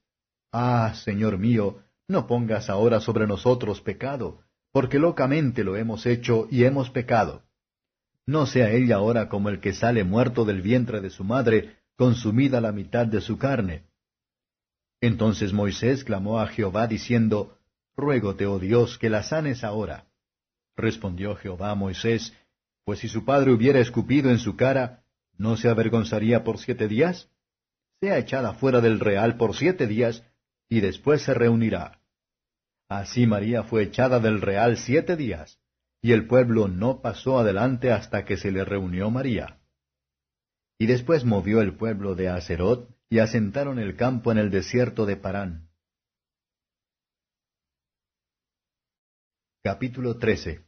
Ah, 0.52 0.94
Señor 0.94 1.40
mío, 1.40 1.80
no 2.08 2.28
pongas 2.28 2.70
ahora 2.70 3.00
sobre 3.00 3.26
nosotros 3.26 3.82
pecado, 3.82 4.42
porque 4.72 5.00
locamente 5.00 5.64
lo 5.64 5.78
hemos 5.78 6.06
hecho 6.06 6.48
y 6.52 6.66
hemos 6.66 6.92
pecado. 6.92 7.42
No 8.26 8.46
sea 8.46 8.72
ella 8.72 8.96
ahora 8.96 9.28
como 9.28 9.50
el 9.50 9.60
que 9.60 9.74
sale 9.74 10.04
muerto 10.04 10.46
del 10.46 10.62
vientre 10.62 11.02
de 11.02 11.10
su 11.10 11.24
madre, 11.24 11.78
consumida 11.96 12.62
la 12.62 12.72
mitad 12.72 13.06
de 13.06 13.22
su 13.22 13.38
carne. 13.38 13.84
Entonces 15.02 15.52
Moisés 15.52 16.04
clamó 16.04 16.40
a 16.40 16.48
Jehová 16.48 16.88
diciendo, 16.88 17.58
Ruégote, 17.96 18.46
oh 18.46 18.60
Dios, 18.60 18.98
que 18.98 19.10
la 19.10 19.24
sanes 19.24 19.64
ahora. 19.64 20.08
Respondió 20.76 21.36
Jehová 21.36 21.72
a 21.72 21.76
Moisés, 21.76 22.34
Pues 22.86 23.00
si 23.00 23.08
su 23.08 23.26
padre 23.26 23.52
hubiera 23.52 23.80
escupido 23.80 24.30
en 24.30 24.40
su 24.40 24.56
cara, 24.56 25.04
¿no 25.38 25.58
se 25.58 25.70
avergonzaría 25.70 26.44
por 26.44 26.58
siete 26.58 26.88
días? 26.88 27.30
Sea 28.00 28.18
echada 28.18 28.54
fuera 28.54 28.82
del 28.82 29.00
real 29.00 29.38
por 29.38 29.56
siete 29.56 29.88
días, 29.88 30.24
y 30.70 30.80
después 30.82 31.22
se 31.22 31.34
reunirá. 31.34 32.00
Así 32.90 33.28
María 33.28 33.64
fue 33.64 33.84
echada 33.84 34.20
del 34.20 34.42
real 34.42 34.78
siete 34.78 35.16
días, 35.16 35.60
y 36.04 36.12
el 36.12 36.28
pueblo 36.28 36.68
no 36.68 37.02
pasó 37.02 37.39
adelante 37.39 37.89
hasta 37.89 38.26
que 38.26 38.36
se 38.36 38.52
le 38.52 38.66
reunió 38.66 39.10
María. 39.10 39.62
Y 40.78 40.86
después 40.86 41.24
movió 41.24 41.62
el 41.62 41.78
pueblo 41.78 42.13
de 42.13 42.28
Acerot, 42.28 42.94
y 43.10 43.20
asentaron 43.20 43.80
el 43.80 43.96
campo 43.96 44.32
en 44.32 44.38
el 44.38 44.52
desierto 44.52 45.06
de 45.06 45.16
Parán. 45.16 45.70
Capítulo 49.63 50.18
13 50.18 50.66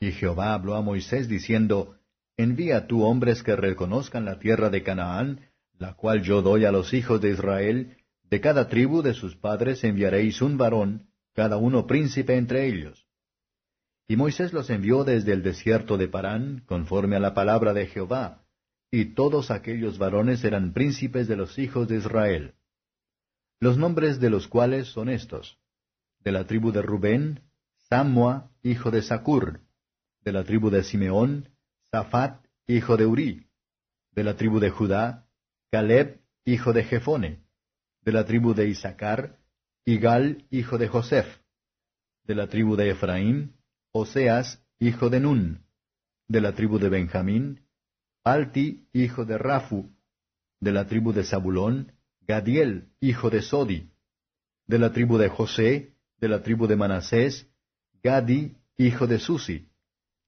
Y 0.00 0.10
Jehová 0.10 0.54
habló 0.54 0.74
a 0.74 0.82
Moisés 0.82 1.28
diciendo, 1.28 2.00
Envía 2.36 2.88
tú 2.88 3.04
hombres 3.04 3.44
que 3.44 3.54
reconozcan 3.54 4.24
la 4.24 4.40
tierra 4.40 4.70
de 4.70 4.82
Canaán, 4.82 5.50
la 5.78 5.94
cual 5.94 6.22
yo 6.22 6.42
doy 6.42 6.64
a 6.64 6.72
los 6.72 6.94
hijos 6.94 7.20
de 7.20 7.30
Israel, 7.30 7.96
de 8.24 8.40
cada 8.40 8.68
tribu 8.68 9.02
de 9.02 9.14
sus 9.14 9.36
padres 9.36 9.84
enviaréis 9.84 10.42
un 10.42 10.58
varón, 10.58 11.10
cada 11.32 11.58
uno 11.58 11.86
príncipe 11.86 12.36
entre 12.36 12.66
ellos. 12.66 13.07
Y 14.08 14.16
Moisés 14.16 14.54
los 14.54 14.70
envió 14.70 15.04
desde 15.04 15.34
el 15.34 15.42
desierto 15.42 15.98
de 15.98 16.08
Parán, 16.08 16.64
conforme 16.66 17.16
a 17.16 17.20
la 17.20 17.34
palabra 17.34 17.74
de 17.74 17.86
Jehová, 17.86 18.42
y 18.90 19.14
todos 19.14 19.50
aquellos 19.50 19.98
varones 19.98 20.42
eran 20.44 20.72
príncipes 20.72 21.28
de 21.28 21.36
los 21.36 21.58
hijos 21.58 21.88
de 21.88 21.98
Israel. 21.98 22.54
Los 23.60 23.76
nombres 23.76 24.18
de 24.18 24.30
los 24.30 24.48
cuales 24.48 24.88
son 24.88 25.10
estos 25.10 25.58
de 26.24 26.32
la 26.32 26.46
tribu 26.46 26.72
de 26.72 26.82
Rubén, 26.82 27.42
Samua, 27.88 28.50
hijo 28.62 28.90
de 28.90 29.02
Sacur, 29.02 29.60
de 30.24 30.32
la 30.32 30.44
tribu 30.44 30.70
de 30.70 30.82
Simeón, 30.82 31.50
Safat, 31.90 32.44
hijo 32.66 32.96
de 32.96 33.06
Uri, 33.06 33.46
de 34.12 34.24
la 34.24 34.36
tribu 34.36 34.58
de 34.58 34.70
Judá, 34.70 35.26
Caleb, 35.70 36.20
hijo 36.44 36.72
de 36.72 36.84
Jefone, 36.84 37.44
de 38.02 38.12
la 38.12 38.24
tribu 38.24 38.54
de 38.54 38.68
Isaacar, 38.68 39.38
Igal, 39.84 40.46
hijo 40.50 40.76
de 40.76 40.88
Joseph, 40.88 41.28
de 42.24 42.34
la 42.34 42.48
tribu 42.48 42.76
de 42.76 42.90
Efraín, 42.90 43.57
Oseas, 43.98 44.62
hijo 44.78 45.10
de 45.10 45.20
Nun, 45.20 45.64
de 46.28 46.40
la 46.40 46.52
tribu 46.52 46.78
de 46.78 46.88
Benjamín, 46.88 47.60
Alti, 48.24 48.86
hijo 48.92 49.24
de 49.24 49.38
Rafu, 49.38 49.90
de 50.60 50.72
la 50.72 50.86
tribu 50.86 51.12
de 51.12 51.24
Zabulón, 51.24 51.92
Gadiel, 52.26 52.88
hijo 53.00 53.30
de 53.30 53.42
Sodi, 53.42 53.90
de 54.66 54.78
la 54.78 54.92
tribu 54.92 55.18
de 55.18 55.28
José, 55.28 55.94
de 56.20 56.28
la 56.28 56.42
tribu 56.42 56.66
de 56.66 56.76
Manasés, 56.76 57.46
Gadi, 58.02 58.56
hijo 58.76 59.06
de 59.06 59.18
Susi, 59.18 59.68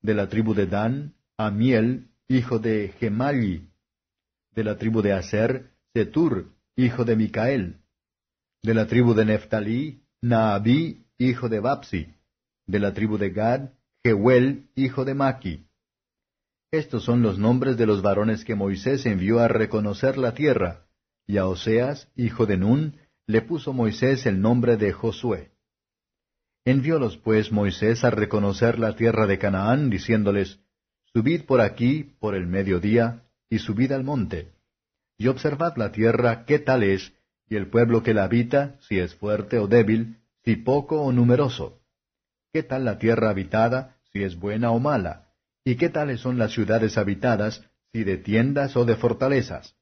de 0.02 0.14
la 0.14 0.28
tribu 0.28 0.54
de 0.54 0.66
Dan, 0.66 1.14
Amiel, 1.37 2.09
hijo 2.28 2.59
de 2.59 2.94
Gemalli, 2.98 3.68
de 4.54 4.64
la 4.64 4.76
tribu 4.76 5.02
de 5.02 5.12
Aser, 5.12 5.70
Setur, 5.94 6.52
hijo 6.76 7.04
de 7.04 7.16
Micael, 7.16 7.80
de 8.62 8.74
la 8.74 8.87
tribu 8.87 9.14
de 9.14 9.24
Neftalí, 9.24 10.02
Naabí, 10.22 11.04
hijo 11.18 11.48
de 11.48 11.61
Bapsi, 11.61 12.14
de 12.70 12.78
la 12.78 12.94
tribu 12.94 13.18
de 13.18 13.30
Gad, 13.30 13.70
Jehuel, 14.04 14.68
hijo 14.76 15.04
de 15.04 15.14
Maki. 15.14 15.66
Estos 16.70 17.04
son 17.04 17.20
los 17.22 17.38
nombres 17.38 17.76
de 17.76 17.87
los 17.87 18.00
varones 18.00 18.44
que 18.44 18.54
Moisés 18.54 19.04
envió 19.06 19.40
a 19.40 19.48
reconocer 19.48 20.16
la 20.16 20.35
tierra, 20.35 20.87
y 21.26 21.38
a 21.38 21.46
Oseas, 21.46 22.09
hijo 22.14 22.46
de 22.46 22.56
Nun, 22.56 22.96
le 23.26 23.42
puso 23.42 23.72
Moisés 23.72 24.24
el 24.26 24.40
nombre 24.40 24.76
de 24.76 24.92
Josué. 24.92 25.50
Enviólos 26.64 27.16
pues 27.16 27.50
Moisés 27.50 28.04
a 28.04 28.11
reconocer 28.11 28.78
la 28.78 28.94
tierra 28.94 29.26
de 29.26 29.38
Canaán, 29.38 29.90
diciéndoles, 29.90 30.61
Subid 31.12 31.44
por 31.47 31.61
aquí, 31.61 32.14
por 32.20 32.36
el 32.36 32.47
mediodía, 32.47 33.24
y 33.49 33.59
subid 33.59 33.90
al 33.90 34.05
monte, 34.05 34.53
y 35.18 35.26
observad 35.26 35.76
la 35.76 35.90
tierra 35.90 36.44
qué 36.44 36.61
tal 36.61 36.84
es, 36.84 37.12
y 37.49 37.57
el 37.57 37.68
pueblo 37.68 38.05
que 38.05 38.14
la 38.14 38.24
habita, 38.24 38.76
si 38.82 39.01
es 39.01 39.16
fuerte 39.16 39.59
o 39.59 39.66
débil, 39.66 40.18
si 40.44 40.55
poco 40.55 41.03
o 41.03 41.11
numeroso. 41.11 41.80
¿Qué 42.53 42.62
tal 42.62 42.84
la 42.84 42.98
tierra 42.98 43.30
habitada, 43.30 43.96
si 44.12 44.22
es 44.22 44.38
buena 44.38 44.70
o 44.70 44.80
mala? 44.80 45.28
¿Y 45.64 45.76
qué 45.76 45.88
tales 45.88 46.20
son 46.20 46.38
las 46.38 46.53
ciudades 46.53 46.98
habitadas, 46.98 47.68
si 47.92 48.05
de 48.05 48.16
tiendas 48.16 48.76
o 48.76 48.84
de 48.84 48.96
fortalezas? 48.96 49.76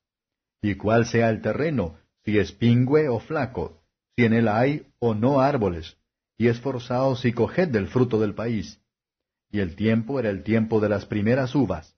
¿Y 0.61 0.75
cuál 0.75 1.07
sea 1.07 1.31
el 1.31 1.41
terreno, 1.41 1.97
si 2.25 2.39
es 2.39 2.53
pingüe 2.53 3.09
o 3.09 3.21
flaco, 3.21 3.83
si 4.17 4.25
en 4.25 4.33
él 4.33 4.49
hay 4.49 4.87
o 4.99 5.15
no 5.15 5.41
árboles? 5.41 5.99
y 6.39 6.47
esforzaos 6.47 7.25
y 7.25 7.33
coged 7.33 7.69
del 7.69 7.89
fruto 7.89 8.21
del 8.21 8.35
país. 8.35 8.81
Y 9.51 9.59
el 9.59 9.75
tiempo 9.75 10.21
era 10.21 10.31
el 10.31 10.45
tiempo 10.45 10.81
de 10.81 10.89
las 10.89 11.05
primeras 11.05 11.55
uvas. 11.55 11.97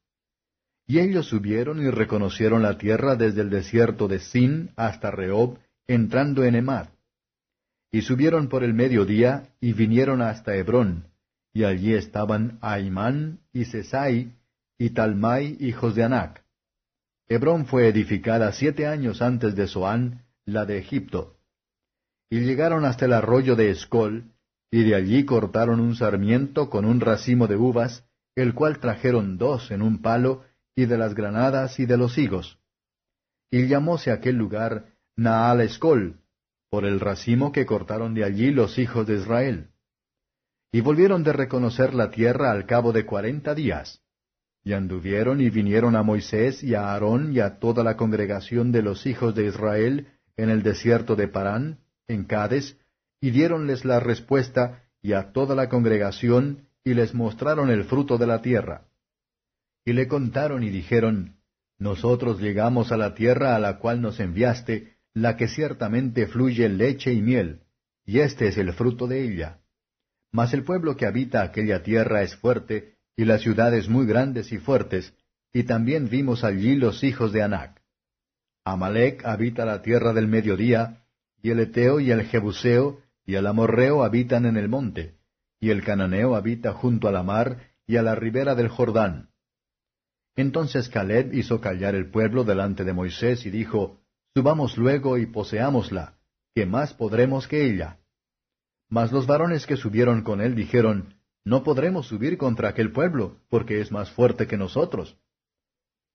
Y 0.87 0.99
ellos 0.99 1.27
subieron 1.27 1.81
y 1.81 1.91
reconocieron 1.91 2.62
la 2.62 2.79
tierra 2.79 3.14
desde 3.16 3.43
el 3.43 3.51
desierto 3.51 4.09
de 4.09 4.18
Sin 4.18 4.71
hasta 4.77 5.11
Rehob, 5.11 5.59
entrando 5.87 6.43
en 6.43 6.55
Emad. 6.55 6.89
Y 7.93 8.03
subieron 8.03 8.49
por 8.49 8.62
el 8.62 8.74
mediodía 8.74 9.55
y 9.61 9.72
vinieron 9.72 10.22
hasta 10.22 10.55
Hebrón, 10.55 11.09
y 11.53 11.64
allí 11.64 11.95
estaban 11.95 12.59
Aimán 12.61 13.41
y 13.53 13.64
Sesai 13.64 14.32
y 14.78 14.91
Talmai, 14.91 15.57
hijos 15.61 15.95
de 15.95 16.05
Anac. 16.05 16.45
Hebrón 17.28 17.66
fue 17.66 17.88
edificada 17.88 18.53
siete 18.53 18.86
años 18.86 19.22
antes 19.22 19.55
de 19.55 19.66
Zoán, 19.66 20.24
la 20.45 20.64
de 20.66 20.78
Egipto. 20.78 21.36
Y 22.28 22.41
llegaron 22.41 22.84
hasta 22.84 23.05
el 23.05 23.12
arroyo 23.12 23.57
de 23.57 23.70
Escol, 23.70 24.32
y 24.70 24.84
de 24.84 24.95
allí 24.95 25.24
cortaron 25.24 25.80
un 25.80 25.97
sarmiento 25.97 26.70
con 26.70 26.84
un 26.84 27.01
racimo 27.01 27.47
de 27.47 27.57
uvas, 27.57 28.05
el 28.36 28.55
cual 28.55 28.78
trajeron 28.78 29.36
dos 29.36 29.70
en 29.70 29.82
un 29.82 30.01
palo, 30.01 30.45
y 30.74 30.86
de 30.86 30.97
las 30.97 31.14
granadas 31.14 31.78
y 31.78 31.86
de 31.86 31.97
los 31.97 32.16
higos. 32.16 32.59
Y 33.51 33.66
llamóse 33.66 34.12
aquel 34.12 34.36
lugar 34.36 34.86
Naal 35.16 35.61
Escol, 35.61 36.20
por 36.71 36.85
el 36.85 37.01
racimo 37.01 37.51
que 37.51 37.66
cortaron 37.66 38.14
de 38.14 38.25
allí 38.25 38.53
los 38.53 38.79
hijos 38.79 39.07
de 39.07 39.16
Israel. 39.16 39.71
Y 40.73 40.81
volvieron 40.81 41.25
de 41.25 41.33
reconocer 41.33 41.95
la 41.95 42.11
tierra 42.11 42.53
al 42.53 42.64
cabo 42.64 42.93
de 42.93 43.05
cuarenta 43.05 43.55
días. 43.55 44.01
Y 44.62 44.73
anduvieron 44.73 45.41
y 45.41 45.51
vinieron 45.51 45.97
a 45.97 46.05
Moisés 46.05 46.62
y 46.62 46.75
a 46.75 46.93
Aarón 46.93 47.33
y 47.33 47.41
a 47.41 47.59
toda 47.59 47.83
la 47.83 47.97
congregación 47.97 48.71
de 48.71 48.83
los 48.83 49.05
hijos 49.07 49.35
de 49.35 49.47
Israel 49.47 50.07
en 50.37 50.49
el 50.49 50.62
desierto 50.62 51.16
de 51.16 51.27
Parán, 51.29 51.81
en 52.07 52.25
Cades, 52.25 52.79
y 53.21 53.31
diéronles 53.31 53.85
la 53.85 54.01
respuesta 54.01 54.85
y 55.03 55.12
a 55.14 55.33
toda 55.33 55.55
la 55.55 55.68
congregación, 55.68 56.68
y 56.85 56.95
les 56.95 57.14
mostraron 57.14 57.71
el 57.71 57.85
fruto 57.85 58.16
de 58.16 58.27
la 58.27 58.43
tierra. 58.43 58.87
Y 59.85 59.93
le 59.93 60.09
contaron 60.09 60.62
y 60.62 60.71
dijeron, 60.71 61.37
Nosotros 61.79 62.41
llegamos 62.41 62.93
a 62.93 62.97
la 62.97 63.14
tierra 63.14 63.57
a 63.57 63.59
la 63.59 63.79
cual 63.79 64.01
nos 64.01 64.21
enviaste, 64.21 64.97
la 65.15 65.37
que 65.37 65.49
ciertamente 65.49 66.27
fluye 66.27 66.69
leche 66.69 67.13
y 67.13 67.21
miel, 67.21 67.63
y 68.05 68.21
este 68.21 68.49
es 68.49 68.59
el 68.59 68.73
fruto 68.73 69.07
de 69.07 69.23
ella. 69.23 69.61
Mas 70.33 70.55
el 70.55 70.65
pueblo 70.65 70.97
que 70.97 71.07
habita 71.07 71.43
aquella 71.43 71.83
tierra 71.83 72.23
es 72.23 72.37
fuerte, 72.37 72.97
y 73.17 73.25
las 73.25 73.43
ciudades 73.43 73.89
muy 73.89 74.07
grandes 74.07 74.53
y 74.53 74.59
fuertes, 74.59 75.13
y 75.53 75.65
también 75.65 76.09
vimos 76.09 76.45
allí 76.45 76.77
los 76.77 77.03
hijos 77.03 77.33
de 77.33 77.43
Anac. 77.43 77.83
Amalek 78.65 79.25
habita 79.25 79.65
la 79.65 79.83
tierra 79.83 80.13
del 80.13 80.29
mediodía, 80.29 81.05
y 81.43 81.51
el 81.51 81.61
Eteo 81.61 82.01
y 82.01 82.11
el 82.11 82.25
Jebuseo 82.25 83.01
y 83.27 83.35
el 83.35 83.47
Amorreo 83.47 84.05
habitan 84.05 84.47
en 84.47 84.57
el 84.57 84.69
monte, 84.69 85.17
y 85.61 85.71
el 85.71 85.85
Cananeo 85.85 86.35
habita 86.35 86.73
junto 86.73 87.09
a 87.09 87.13
la 87.13 87.23
mar 87.23 87.59
y 87.87 87.97
a 87.97 88.03
la 88.03 88.15
ribera 88.15 88.55
del 88.55 88.69
Jordán. 88.69 89.31
Entonces 90.37 90.89
Caleb 90.89 91.35
hizo 91.35 91.61
callar 91.61 91.95
el 91.95 92.11
pueblo 92.11 92.45
delante 92.45 92.85
de 92.85 92.93
Moisés 92.93 93.45
y 93.47 93.51
dijo, 93.51 94.00
Subamos 94.35 94.78
luego 94.78 95.18
y 95.18 95.26
poseámosla, 95.26 96.14
que 96.55 96.64
más 96.64 96.95
podremos 96.95 97.49
que 97.49 97.64
ella. 97.66 97.99
Mas 98.89 99.11
los 99.12 99.26
varones 99.26 99.66
que 99.66 99.76
subieron 99.76 100.22
con 100.22 100.41
él 100.41 100.55
dijeron, 100.55 101.14
No 101.45 101.62
podremos 101.64 102.07
subir 102.07 102.39
contra 102.39 102.68
aquel 102.68 102.93
pueblo, 102.93 103.39
porque 103.49 103.81
es 103.81 103.91
más 103.91 104.11
fuerte 104.11 104.47
que 104.47 104.57
nosotros. 104.57 105.16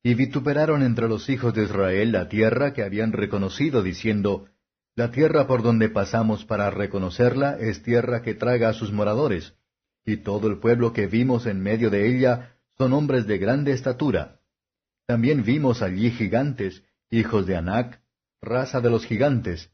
Y 0.04 0.14
vituperaron 0.14 0.84
entre 0.84 1.10
los 1.10 1.30
hijos 1.30 1.54
de 1.54 1.64
Israel 1.64 2.12
la 2.12 2.30
tierra 2.30 2.74
que 2.74 2.84
habían 2.84 3.12
reconocido, 3.12 3.84
diciendo, 3.84 4.48
La 4.96 5.12
tierra 5.12 5.48
por 5.48 5.62
donde 5.62 5.90
pasamos 5.90 6.46
para 6.46 6.70
reconocerla 6.70 7.58
es 7.60 7.84
tierra 7.84 8.22
que 8.22 8.34
traga 8.34 8.70
a 8.70 8.74
sus 8.74 8.92
moradores, 8.92 9.56
y 10.06 10.18
todo 10.18 10.48
el 10.48 10.60
pueblo 10.60 10.94
que 10.94 11.08
vimos 11.08 11.48
en 11.48 11.62
medio 11.62 11.90
de 11.90 12.08
ella 12.08 12.56
son 12.78 12.94
hombres 12.94 13.26
de 13.28 13.40
grande 13.40 13.72
estatura. 13.72 14.40
También 15.06 15.44
vimos 15.44 15.82
allí 15.82 16.12
gigantes, 16.12 16.84
hijos 17.10 17.46
de 17.46 17.56
Anac, 17.56 18.02
raza 18.42 18.82
de 18.82 18.90
los 18.90 19.06
gigantes, 19.06 19.72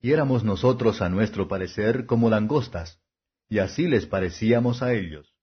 y 0.00 0.12
éramos 0.12 0.44
nosotros 0.44 1.00
a 1.02 1.08
nuestro 1.08 1.48
parecer 1.48 2.06
como 2.06 2.30
langostas, 2.30 3.00
y 3.48 3.58
así 3.58 3.86
les 3.86 4.06
parecíamos 4.06 4.82
a 4.82 4.92
ellos. 4.94 5.34